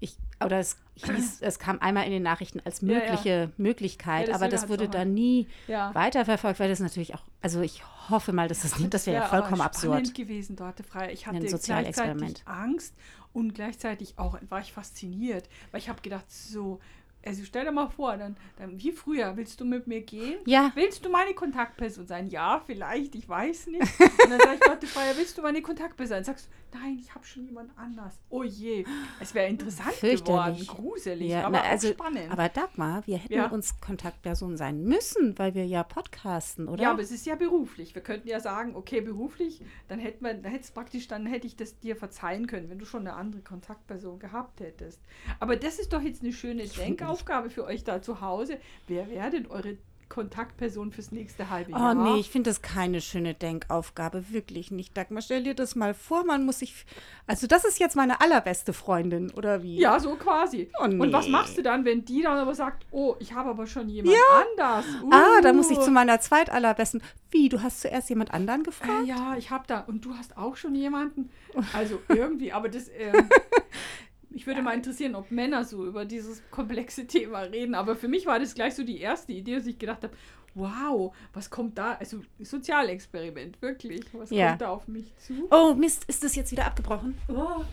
Ich, 0.00 0.16
oder 0.44 0.59
es 0.59 0.76
hieß, 0.96 1.38
es 1.40 1.59
kam 1.59 1.80
einmal 1.80 2.04
in 2.04 2.11
den 2.11 2.22
Nachrichten 2.22 2.61
als 2.64 2.80
Ja, 2.82 2.88
ja. 2.92 2.98
mögliche 2.98 3.50
Möglichkeit, 3.56 4.28
Ja, 4.28 4.35
aber 4.35 4.48
das 4.48 4.62
hat's 4.62 4.70
wurde 4.70 4.88
dann 4.88 5.14
nie 5.14 5.46
ja. 5.68 5.94
weiterverfolgt, 5.94 6.61
weil 6.61 6.68
das 6.68 6.80
natürlich 6.80 7.14
auch, 7.14 7.22
also 7.40 7.61
ich 7.62 7.82
hoffe 8.11 8.32
mal, 8.32 8.48
dass 8.48 8.62
das 8.62 8.78
nicht, 8.78 8.92
das 8.92 9.06
wäre 9.06 9.22
ja 9.22 9.28
vollkommen 9.28 9.61
absurd. 9.61 10.14
gewesen 10.14 10.56
dort, 10.56 10.80
frei. 10.87 11.12
Ich 11.12 11.26
hatte 11.26 11.38
gleichzeitig. 11.38 12.42
Angst 12.46 12.94
und 13.32 13.54
gleichzeitig 13.54 14.14
auch 14.18 14.38
war 14.48 14.61
ich 14.61 14.72
fasziniert, 14.72 15.48
weil 15.70 15.80
ich 15.80 15.88
habe 15.88 16.00
gedacht, 16.02 16.30
so, 16.30 16.78
also 17.24 17.42
stell 17.44 17.64
dir 17.64 17.72
mal 17.72 17.88
vor, 17.88 18.16
dann, 18.16 18.37
dann 18.56 18.78
wie 18.80 18.92
früher, 18.92 19.37
willst 19.37 19.61
du 19.61 19.64
mit 19.64 19.87
mir 19.88 20.00
gehen? 20.02 20.38
Ja, 20.46 20.70
Willst 20.76 21.04
du 21.04 21.09
meine 21.11 21.35
Kontaktperson 21.35 22.06
sein? 22.06 22.28
Ja, 22.28 22.62
vielleicht, 22.64 23.14
ich 23.16 23.28
weiß 23.28 23.66
nicht. 23.66 23.82
Und 24.00 24.30
dann 24.30 24.38
sage 24.40 24.54
ich, 24.54 24.61
Gott, 24.61 24.85
Freier, 24.85 25.16
willst 25.16 25.37
du 25.37 25.42
meine 25.42 25.61
Kontaktperson 25.61 26.09
sein? 26.18 26.24
Sagst 26.24 26.46
du, 26.46 26.50
nein, 26.74 26.98
ich 27.00 27.14
habe 27.14 27.24
schon 27.24 27.44
jemand 27.44 27.70
anders. 27.76 28.18
Oh 28.29 28.42
je, 28.42 28.85
es 29.20 29.35
wäre 29.35 29.48
interessant 29.48 30.00
geworden, 30.00 30.64
gruselig, 30.66 31.31
Ja, 31.31 31.46
aber 31.46 31.59
na, 31.59 31.62
also, 31.62 31.88
spannend. 31.88 32.31
aber 32.31 32.48
Dagmar, 32.48 33.07
wir 33.07 33.16
hätten 33.18 33.33
Ja. 33.33 33.48
uns 33.48 33.81
Kontaktpersonen 33.81 34.57
sein 34.57 34.83
müssen, 34.85 35.38
weil 35.38 35.55
wir 35.55 35.66
ja 35.66 35.83
podcasten, 35.83 36.68
oder? 36.68 36.83
Ja, 36.83 36.90
aber 36.90 37.02
es 37.02 37.11
ist 37.11 37.26
ja 37.26 37.35
beruflich. 37.35 37.94
Wir 37.94 38.02
könnten 38.02 38.29
ja 38.29 38.40
sagen, 38.40 38.76
okay, 38.76 39.00
beruflich, 39.00 39.61
dann 39.88 39.98
hätten 39.98 40.24
wir, 40.24 40.35
dann 40.35 40.50
hättest 40.52 40.74
praktisch, 40.74 41.09
dann 41.09 41.26
hätte 41.26 41.46
ich 41.46 41.57
das 41.57 41.79
dir 41.79 41.96
verzeihen 41.96 42.46
können, 42.46 42.68
wenn 42.70 42.79
du 42.79 42.85
schon 42.85 43.00
eine 43.00 43.14
andere 43.14 43.42
Kontaktperson 43.42 44.18
gehabt 44.18 44.61
hättest. 44.61 45.00
Aber 45.40 45.57
das 45.57 45.79
ist 45.79 45.92
doch 45.92 46.02
jetzt 46.02 46.22
eine 46.22 46.33
schöne 46.33 46.64
Denkaufgabe 46.66 47.50
für 47.50 47.64
euch 47.64 47.85
da 47.85 48.02
zu 48.02 48.20
Hause. 48.20 48.59
Wer 48.87 49.09
wäre 49.09 49.31
denn 49.31 49.46
eure 49.46 49.76
Kontaktperson 50.09 50.92
fürs 50.92 51.11
nächste 51.12 51.51
halbe 51.51 51.73
Oh 51.73 51.77
Jahr? 51.79 51.95
nee, 51.95 52.21
ich 52.21 52.31
finde 52.31 52.51
das 52.51 52.62
keine 52.62 53.01
schöne 53.01 53.35
Denkaufgabe, 53.35 54.31
wirklich 54.31 54.71
nicht. 54.71 54.97
Dagmar, 54.97 55.21
stell 55.23 55.42
dir 55.42 55.55
das 55.55 55.75
mal 55.75 55.95
vor, 55.95 56.25
man 56.25 56.45
muss 56.47 56.61
sich. 56.61 56.87
Also, 57.27 57.47
das 57.47 57.64
ist 57.64 57.79
jetzt 57.81 57.97
meine 57.97 58.21
allerbeste 58.21 58.73
Freundin, 58.73 59.31
oder 59.33 59.62
wie? 59.62 59.79
Ja, 59.81 59.99
so 60.01 60.14
quasi. 60.14 60.71
Oh, 60.81 60.85
Und 60.85 61.12
was 61.12 61.27
nee. 61.27 61.33
machst 61.33 61.59
du 61.59 61.62
dann, 61.62 61.85
wenn 61.85 62.05
die 62.05 62.23
dann 62.23 62.38
aber 62.38 62.55
sagt, 62.55 62.87
oh, 62.90 63.16
ich 63.19 63.33
habe 63.35 63.51
aber 63.51 63.66
schon 63.66 63.88
jemand 63.88 64.16
anders? 64.59 64.85
Ah, 65.11 65.40
da 65.42 65.53
muss 65.53 65.71
ich 65.71 65.79
Uh. 65.79 65.83
zu 65.83 65.90
meiner 65.90 66.21
zweitallerbesten. 66.21 67.03
Wie, 67.31 67.49
du 67.49 67.62
hast 67.62 67.81
zuerst 67.81 68.09
jemand 68.09 68.33
anderen 68.33 68.61
Äh, 68.62 68.64
gefragt? 68.64 69.07
ja, 69.07 69.37
ich 69.37 69.51
habe 69.51 69.64
da. 69.66 69.81
Und 69.81 70.05
du 70.05 70.14
hast 70.16 70.37
auch 70.37 70.57
schon 70.57 70.75
jemanden? 70.75 71.31
Also 71.73 72.01
irgendwie, 72.09 72.53
aber 72.53 72.69
das. 72.69 72.88
ähm, 72.97 73.29
mich 74.37 74.46
würde 74.46 74.61
mal 74.61 74.75
interessieren, 74.75 75.14
ob 75.14 75.31
Männer 75.31 75.64
so 75.64 75.87
über 75.87 76.05
dieses 76.05 76.42
komplexe 76.51 77.07
Thema 77.07 77.38
reden. 77.40 77.75
Aber 77.75 77.96
für 77.96 78.07
mich 78.07 78.27
war 78.27 78.38
das 78.38 78.55
gleich 78.55 78.75
so 78.75 78.85
die 78.85 79.01
erste 79.01 79.33
Idee, 79.33 79.55
dass 79.57 79.66
ich 79.66 79.79
gedacht 79.79 80.03
habe, 80.05 80.12
wow, 80.55 81.14
was 81.33 81.49
kommt 81.49 81.79
da? 81.79 81.94
Also 81.94 82.20
Sozialexperiment, 82.38 83.62
wirklich. 83.62 84.03
Was 84.12 84.29
Ja. 84.29 84.49
kommt 84.49 84.61
da 84.61 84.68
auf 84.68 84.88
mich 84.88 85.11
zu? 85.16 85.49
Oh, 85.51 85.72
Mist, 85.72 86.05
ist 86.05 86.22
das 86.22 86.35
jetzt 86.37 86.53
wieder 86.53 86.66
abgebrochen? 86.66 87.16
Oh. 87.29 87.64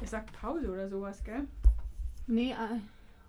Er 0.00 0.08
sagt 0.08 0.32
Pause 0.32 0.68
oder 0.68 0.88
sowas, 0.88 1.22
gell? 1.22 1.46
Nee, 2.26 2.50
äh, 2.50 2.78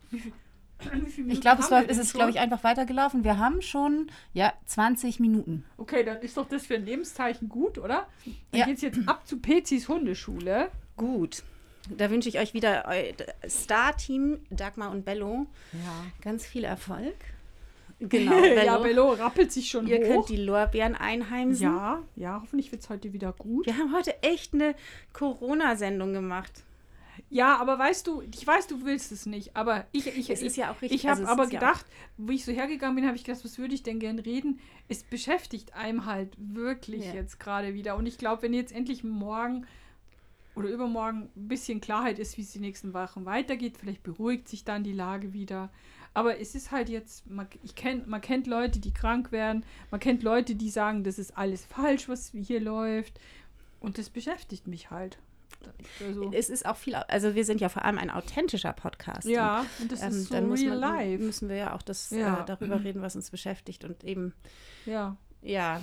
Wie 0.10 0.17
viel 0.17 0.34
ich 1.32 1.39
glaube, 1.39 1.62
es, 1.62 1.69
es 1.88 1.98
ist, 2.00 2.13
glaube 2.15 2.32
ich, 2.32 2.39
einfach 2.39 2.63
weitergelaufen. 2.63 3.24
Wir 3.24 3.38
haben 3.38 3.62
schon, 3.62 4.10
ja, 4.34 4.54
20 4.65 5.19
Minuten. 5.19 5.65
Okay, 5.78 6.04
dann 6.04 6.17
ist 6.22 6.36
doch 6.36 6.48
das 6.48 6.65
für 6.65 6.74
ein 6.74 6.86
Lebenszeichen 6.86 7.48
gut, 7.48 7.78
oder? 7.78 8.08
Dann 8.50 8.60
Ja. 8.62 8.65
geht's 8.65 8.82
jetzt 8.82 8.98
ab 9.08 9.28
zu 9.28 9.38
Pezis 9.39 9.88
Hundeschule. 9.88 10.69
Gut. 10.98 11.43
Da 11.89 12.10
wünsche 12.10 12.30
ich 12.30 12.39
euch 12.39 12.54
wieder 12.54 12.86
Star-Team 13.48 14.39
Dagmar 14.50 14.91
und 14.91 15.06
Bello 15.06 15.48
Ja. 15.74 16.06
ganz 16.22 16.46
viel 16.46 16.63
Erfolg. 16.63 17.15
Genau, 18.00 18.41
Bello. 18.41 18.65
ja, 18.65 18.78
Bello 18.80 19.10
rappelt 19.13 19.52
sich 19.54 19.69
schon 19.69 19.88
Ihr 19.88 20.00
hoch. 20.00 20.08
könnt 20.26 20.30
die 20.30 20.36
Lorbeeren 20.43 20.93
einheimsen. 20.96 21.63
ja, 21.63 22.02
ja, 22.17 22.39
hoffentlich 22.41 22.69
wird 22.74 22.82
es 22.82 22.89
heute 22.89 23.13
wieder 23.13 23.32
gut. 23.32 23.65
Wir 23.65 23.78
haben 23.78 23.93
heute 23.96 24.22
echt 24.24 24.54
eine 24.54 24.76
Corona-Sendung 25.13 26.12
gemacht. 26.12 26.52
Ja, 27.30 27.56
aber 27.58 27.80
weißt 27.80 28.06
du, 28.08 28.22
ich 28.34 28.46
weiß, 28.46 28.67
du 28.67 28.84
willst 28.84 29.12
es 29.13 29.26
nicht, 29.26 29.56
aber 29.56 29.86
ich, 29.93 30.08
ich, 30.08 30.30
Es 30.30 30.41
ich, 30.41 30.48
ist 30.48 30.58
ja 30.58 30.72
auch 30.72 30.82
richtig, 30.82 31.00
Ich 31.04 31.08
habe 31.10 31.22
also 31.22 31.32
aber 31.32 31.43
ist 31.46 31.54
ja 31.54 31.60
gedacht, 31.60 31.86
wo 32.17 32.32
ich 32.34 32.43
so 32.43 32.52
hergegangen 32.52 32.96
bin, 32.96 33.06
habe 33.08 33.15
ich 33.15 33.24
gedacht, 33.24 33.46
was 33.46 33.58
würde 33.58 33.74
ich 33.74 33.84
denn 33.84 34.00
gern 34.00 34.19
reden? 34.19 34.60
Es 34.89 35.04
beschäftigt 35.04 35.74
einem 35.74 36.06
halt 36.06 36.30
wirklich 36.38 37.06
Ja. 37.06 37.13
jetzt 37.13 37.39
gerade 37.39 37.74
wieder. 37.74 37.96
Und 37.96 38.06
ich 38.06 38.17
glaube, 38.17 38.41
wenn 38.41 38.54
jetzt 38.54 38.74
endlich 38.76 39.04
morgen 39.06 39.65
oder 40.56 40.70
übermorgen 40.70 41.30
ein 41.36 41.48
bisschen 41.48 41.82
Klarheit 41.82 42.20
ist, 42.20 42.38
wie 42.38 42.42
es 42.42 42.52
die 42.52 42.60
nächsten 42.60 42.94
Wochen 42.94 43.26
weitergeht, 43.26 43.78
vielleicht 43.78 44.04
beruhigt 44.04 44.48
sich 44.48 44.63
dann 44.63 44.84
die 44.84 44.94
Lage 44.94 45.34
wieder. 45.34 45.70
Aber 46.16 46.39
es 46.39 46.54
ist 46.54 46.72
halt 46.72 46.89
jetzt, 46.89 47.28
man, 47.30 47.48
ich 47.63 47.74
kenn, 47.74 48.04
man 48.08 48.22
kennt 48.22 48.46
Leute, 48.46 48.80
die 48.80 48.94
krank 48.94 49.32
werden, 49.32 49.66
man 49.89 50.00
kennt 50.00 50.22
Leute, 50.22 50.54
die 50.56 50.70
sagen, 50.70 51.04
das 51.04 51.18
ist 51.18 51.36
alles 51.38 51.66
falsch, 51.66 52.08
was 52.08 52.32
hier 52.34 52.60
läuft. 52.62 53.20
Und 53.80 53.98
das 53.98 54.10
beschäftigt 54.12 54.68
mich 54.68 54.92
halt. 54.92 55.18
Also, 56.06 56.32
Es 56.34 56.50
ist 56.50 56.66
auch 56.66 56.76
viel, 56.76 56.94
also 56.96 57.36
wir 57.36 57.46
sind 57.46 57.62
ja 57.62 57.70
vor 57.70 57.84
allem 57.86 57.98
ein 57.98 58.10
authentischer 58.12 58.74
Podcast. 58.74 59.28
ja, 59.28 59.66
und 59.80 59.92
das 59.92 60.02
Ähm, 60.02 60.10
ist 60.10 60.26
so 60.28 60.34
dann 60.36 60.48
muss 60.50 60.62
real 60.62 60.78
man, 60.80 60.98
life. 60.98 61.24
müssen 61.24 61.50
wir 61.50 61.56
ja 61.56 61.74
auch 61.74 61.82
das, 61.82 62.10
Ja. 62.12 62.42
Äh, 62.42 62.46
darüber 62.46 62.84
reden, 62.84 63.02
was 63.02 63.16
uns 63.16 63.32
beschäftigt 63.32 63.84
und 63.86 64.04
eben, 64.04 64.34
Ja. 64.86 65.18
ja. 65.42 65.82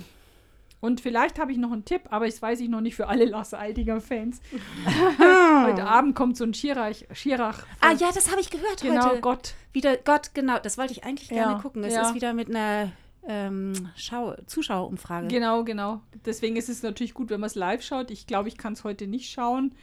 Und 0.81 0.99
vielleicht 0.99 1.39
habe 1.39 1.51
ich 1.51 1.59
noch 1.59 1.71
einen 1.71 1.85
Tipp, 1.85 2.01
aber 2.09 2.25
das 2.25 2.41
weiß 2.41 2.59
ich 2.59 2.67
noch 2.67 2.81
nicht 2.81 2.95
für 2.95 3.07
alle 3.07 3.25
Lasse 3.25 3.57
Eidinger-Fans. 3.57 4.41
Heute 5.65 5.85
Abend 5.85 6.15
kommt 6.15 6.35
so 6.35 6.43
ein 6.43 6.55
Schirach. 6.55 6.95
Schirach 7.13 7.65
Ah 7.79 7.93
ja, 7.93 8.11
das 8.11 8.31
habe 8.31 8.41
ich 8.41 8.49
gehört 8.49 8.81
genau, 8.81 9.11
heute. 9.11 9.21
Gott. 9.21 9.53
Wieder 9.73 9.95
Gott, 9.97 10.31
genau, 10.33 10.57
das 10.57 10.79
wollte 10.79 10.91
ich 10.93 11.03
eigentlich 11.03 11.29
gerne 11.29 11.53
Ja, 11.53 11.59
gucken. 11.59 11.83
Es 11.83 11.93
ja. 11.93 12.01
ist 12.01 12.15
wieder 12.15 12.33
mit 12.33 12.49
einer 12.49 12.91
ähm, 13.27 13.91
Schau 13.95 14.35
Zuschauerumfrage. 14.47 15.27
Genau, 15.27 15.63
genau. 15.63 16.01
Deswegen 16.25 16.55
ist 16.55 16.67
es 16.67 16.81
natürlich 16.81 17.13
gut, 17.13 17.29
wenn 17.29 17.39
man 17.39 17.47
es 17.47 17.55
live 17.55 17.83
schaut. 17.83 18.09
Ich 18.09 18.25
glaube, 18.25 18.49
ich 18.49 18.57
kann 18.57 18.73
es 18.73 18.83
heute 18.83 19.05
nicht 19.05 19.31
schauen. 19.31 19.75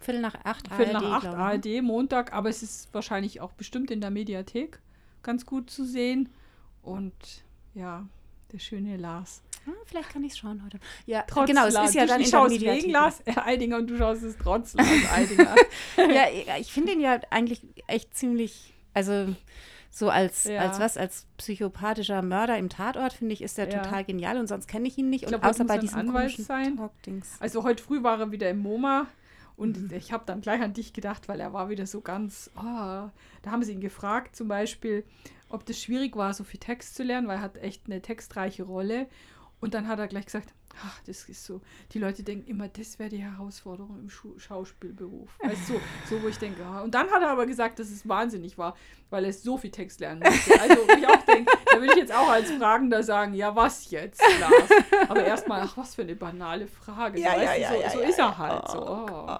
Viertel 0.00 0.22
nach 0.22 0.36
acht, 0.44 0.68
Viertel 0.68 0.94
nach 0.94 1.02
ARD, 1.02 1.12
acht 1.12 1.20
glaube 1.22 1.56
ich, 1.56 1.64
ne? 1.64 1.78
ARD, 1.78 1.82
Montag. 1.82 2.32
Aber 2.32 2.48
es 2.48 2.62
ist 2.62 2.92
wahrscheinlich 2.94 3.42
auch 3.42 3.52
bestimmt 3.52 3.90
in 3.90 4.00
der 4.00 4.10
Mediathek 4.10 4.80
ganz 5.22 5.44
gut 5.44 5.68
zu 5.68 5.84
sehen. 5.84 6.30
Und 6.80 7.12
ja, 7.74 8.06
der 8.52 8.58
schöne 8.58 8.96
Lars. 8.96 9.42
Vielleicht 9.86 10.10
kann 10.10 10.22
ich 10.24 10.32
es 10.32 10.38
schauen 10.38 10.62
heute. 10.64 10.78
Ja, 11.06 11.22
Trotz 11.26 11.48
genau, 11.48 11.66
es 11.66 11.74
ist 11.74 11.94
ja 11.94 12.02
Du- 12.02 12.08
dann 12.08 12.20
ich 12.20 12.26
in 12.26 12.30
der 12.32 12.38
schaue 12.38 12.46
es 12.48 12.52
Mediathek. 12.54 12.82
wegen 12.82 12.92
Lars 12.92 13.22
Eidinger 13.36 13.76
und 13.78 13.86
du 13.88 13.96
schaust 13.98 14.22
es 14.22 14.36
trotz 14.36 14.74
Lars 14.74 14.88
Eidinger. 15.12 15.54
ja, 15.96 16.56
ich 16.58 16.72
finde 16.72 16.92
ihn 16.92 17.00
ja 17.00 17.20
eigentlich 17.30 17.62
echt 17.86 18.14
ziemlich, 18.16 18.74
also 18.94 19.34
so 19.90 20.10
als, 20.10 20.44
Ja. 20.44 20.60
als 20.60 20.78
was, 20.78 20.96
als 20.96 21.26
psychopathischer 21.38 22.20
Mörder 22.22 22.58
im 22.58 22.68
Tatort, 22.68 23.12
finde 23.14 23.32
ich, 23.32 23.42
ist 23.42 23.56
der 23.58 23.68
Ja. 23.70 23.82
total 23.82 24.04
genial 24.04 24.36
und 24.38 24.46
sonst 24.46 24.66
kenne 24.68 24.86
ich 24.88 24.98
ihn 24.98 25.08
nicht. 25.10 25.22
Ich 25.22 25.26
und 25.28 25.30
glaub, 25.32 25.42
heute 25.42 25.50
außer 25.50 25.64
bei 25.64 25.78
diesem 25.78 25.98
Anwalt 26.00 26.36
sein. 26.36 26.78
Also 27.40 27.62
heute 27.64 27.82
früh 27.82 28.02
war 28.02 28.18
er 28.20 28.30
wieder 28.30 28.50
im 28.50 28.58
MoMA 28.58 29.06
und 29.56 29.80
Mhm. 29.90 29.96
ich 29.96 30.12
habe 30.12 30.24
dann 30.26 30.42
gleich 30.42 30.60
an 30.60 30.74
dich 30.74 30.92
gedacht, 30.92 31.28
weil 31.28 31.40
er 31.40 31.52
war 31.54 31.70
wieder 31.70 31.86
so 31.86 32.02
ganz, 32.02 32.50
ah, 32.56 33.10
da 33.42 33.50
haben 33.50 33.62
sie 33.62 33.72
ihn 33.72 33.80
gefragt 33.80 34.36
zum 34.36 34.48
Beispiel, 34.48 35.04
ob 35.48 35.64
das 35.64 35.80
schwierig 35.80 36.14
war, 36.16 36.34
so 36.34 36.44
viel 36.44 36.60
Text 36.60 36.94
zu 36.96 37.02
lernen, 37.02 37.26
weil 37.28 37.36
er 37.36 37.42
hat 37.42 37.56
echt 37.58 37.82
eine 37.86 38.02
textreiche 38.02 38.64
Rolle. 38.64 39.06
Und 39.60 39.74
dann 39.74 39.88
hat 39.88 39.98
er 39.98 40.08
gleich 40.08 40.26
gesagt, 40.26 40.52
ach, 40.84 41.00
das 41.06 41.28
ist 41.28 41.44
so, 41.44 41.60
die 41.92 41.98
Leute 41.98 42.22
denken 42.22 42.48
immer, 42.48 42.68
das 42.68 42.98
wäre 42.98 43.10
die 43.10 43.22
Herausforderung 43.22 43.98
im 43.98 44.10
Schu 44.10 44.38
Schauspielberuf. 44.38 45.30
Weißt 45.42 45.68
du, 45.68 45.74
so, 45.74 45.80
so, 46.08 46.22
wo 46.22 46.28
ich 46.28 46.38
denke, 46.38 46.64
ah. 46.64 46.82
und 46.82 46.94
dann 46.94 47.10
hat 47.10 47.22
er 47.22 47.30
aber 47.30 47.46
gesagt, 47.46 47.78
dass 47.78 47.90
es 47.90 48.08
wahnsinnig 48.08 48.58
war, 48.58 48.76
weil 49.10 49.24
er 49.24 49.32
so 49.32 49.56
viel 49.56 49.70
Text 49.70 50.00
lernen 50.00 50.22
musste. 50.24 50.60
Also 50.60 50.76
wo 50.76 50.92
ich 50.96 51.06
auch 51.06 51.22
denke, 51.24 51.52
da 51.66 51.80
würde 51.80 51.92
ich 51.92 51.98
jetzt 51.98 52.12
auch 52.12 52.28
als 52.28 52.50
Fragender 52.50 53.02
sagen, 53.02 53.34
ja, 53.34 53.54
was 53.54 53.90
jetzt, 53.90 54.22
Lars? 54.40 55.08
Aber 55.08 55.24
erstmal, 55.24 55.62
ach, 55.62 55.76
was 55.76 55.94
für 55.94 56.02
eine 56.02 56.16
banale 56.16 56.66
Frage. 56.66 57.20
Ja, 57.20 57.36
ja, 57.40 57.54
ja, 57.54 57.68
so, 57.68 57.80
ja, 57.80 57.90
so 57.90 58.00
ja, 58.00 58.08
ist 58.08 58.18
er 58.18 58.38
halt. 58.38 58.68
So, 58.68 58.86
oh. 58.86 59.38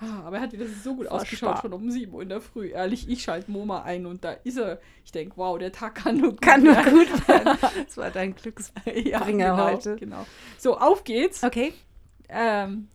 Ah, 0.00 0.24
Aber 0.26 0.36
er 0.36 0.42
hat 0.42 0.52
wieder 0.52 0.66
so 0.66 0.96
gut 0.96 1.06
ausgeschaut, 1.06 1.60
schon 1.60 1.72
um 1.72 1.88
7 1.90 2.12
Uhr 2.12 2.22
in 2.22 2.28
der 2.28 2.40
Früh. 2.40 2.68
Ehrlich, 2.68 3.08
ich 3.08 3.22
schalte 3.22 3.50
MoMA 3.50 3.82
ein 3.82 4.06
und 4.06 4.24
da 4.24 4.32
ist 4.32 4.58
er. 4.58 4.80
Ich 5.04 5.12
denke, 5.12 5.36
wow, 5.36 5.58
der 5.58 5.70
Tag 5.70 5.94
kann 5.96 6.16
nur 6.16 6.30
gut 6.30 6.40
Kann 6.40 6.64
nur 6.64 6.74
werden. 6.74 6.92
gut 6.92 7.28
werden. 7.28 7.58
Das 7.86 7.96
war 7.96 8.10
dein 8.10 8.34
Glücksbringer 8.36 9.08
ja, 9.08 9.20
genau, 9.20 9.64
heute. 9.64 9.96
Genau. 9.96 10.26
So, 10.58 10.73
auf 10.80 11.04
geht's. 11.04 11.42
Okay, 11.44 11.72
Ähm, 12.28 12.88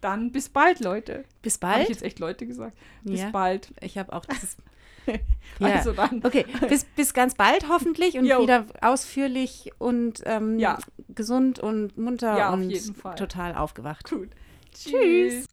dann 0.00 0.30
bis 0.32 0.48
bald, 0.48 0.80
Leute. 0.80 1.24
bis 1.42 1.54
Habe 1.60 1.72
ich 1.72 1.76
bald. 1.78 1.88
jetzt 1.88 2.02
echt 2.02 2.18
Leute 2.18 2.46
gesagt? 2.46 2.76
Bis 3.02 3.20
Ja. 3.20 3.30
bald. 3.30 3.70
Ich 3.80 3.98
habe 3.98 4.12
auch 4.12 4.24
dieses. 4.24 4.56
Ja. 5.60 5.68
Also 5.68 5.92
dann. 5.92 6.20
Okay, 6.24 6.44
bis, 6.68 6.84
bis 6.84 7.14
ganz 7.14 7.34
bald 7.36 7.68
hoffentlich 7.68 8.18
und 8.18 8.24
Jo. 8.26 8.42
wieder 8.42 8.66
ausführlich 8.82 9.70
und 9.78 10.20
ähm, 10.26 10.58
Ja. 10.58 10.78
gesund 11.14 11.60
und 11.60 11.96
munter 11.96 12.52
und 12.52 12.72
total 13.16 13.54
aufgewacht. 13.54 14.10
Gut. 14.10 14.30
Tschüss. 14.74 15.46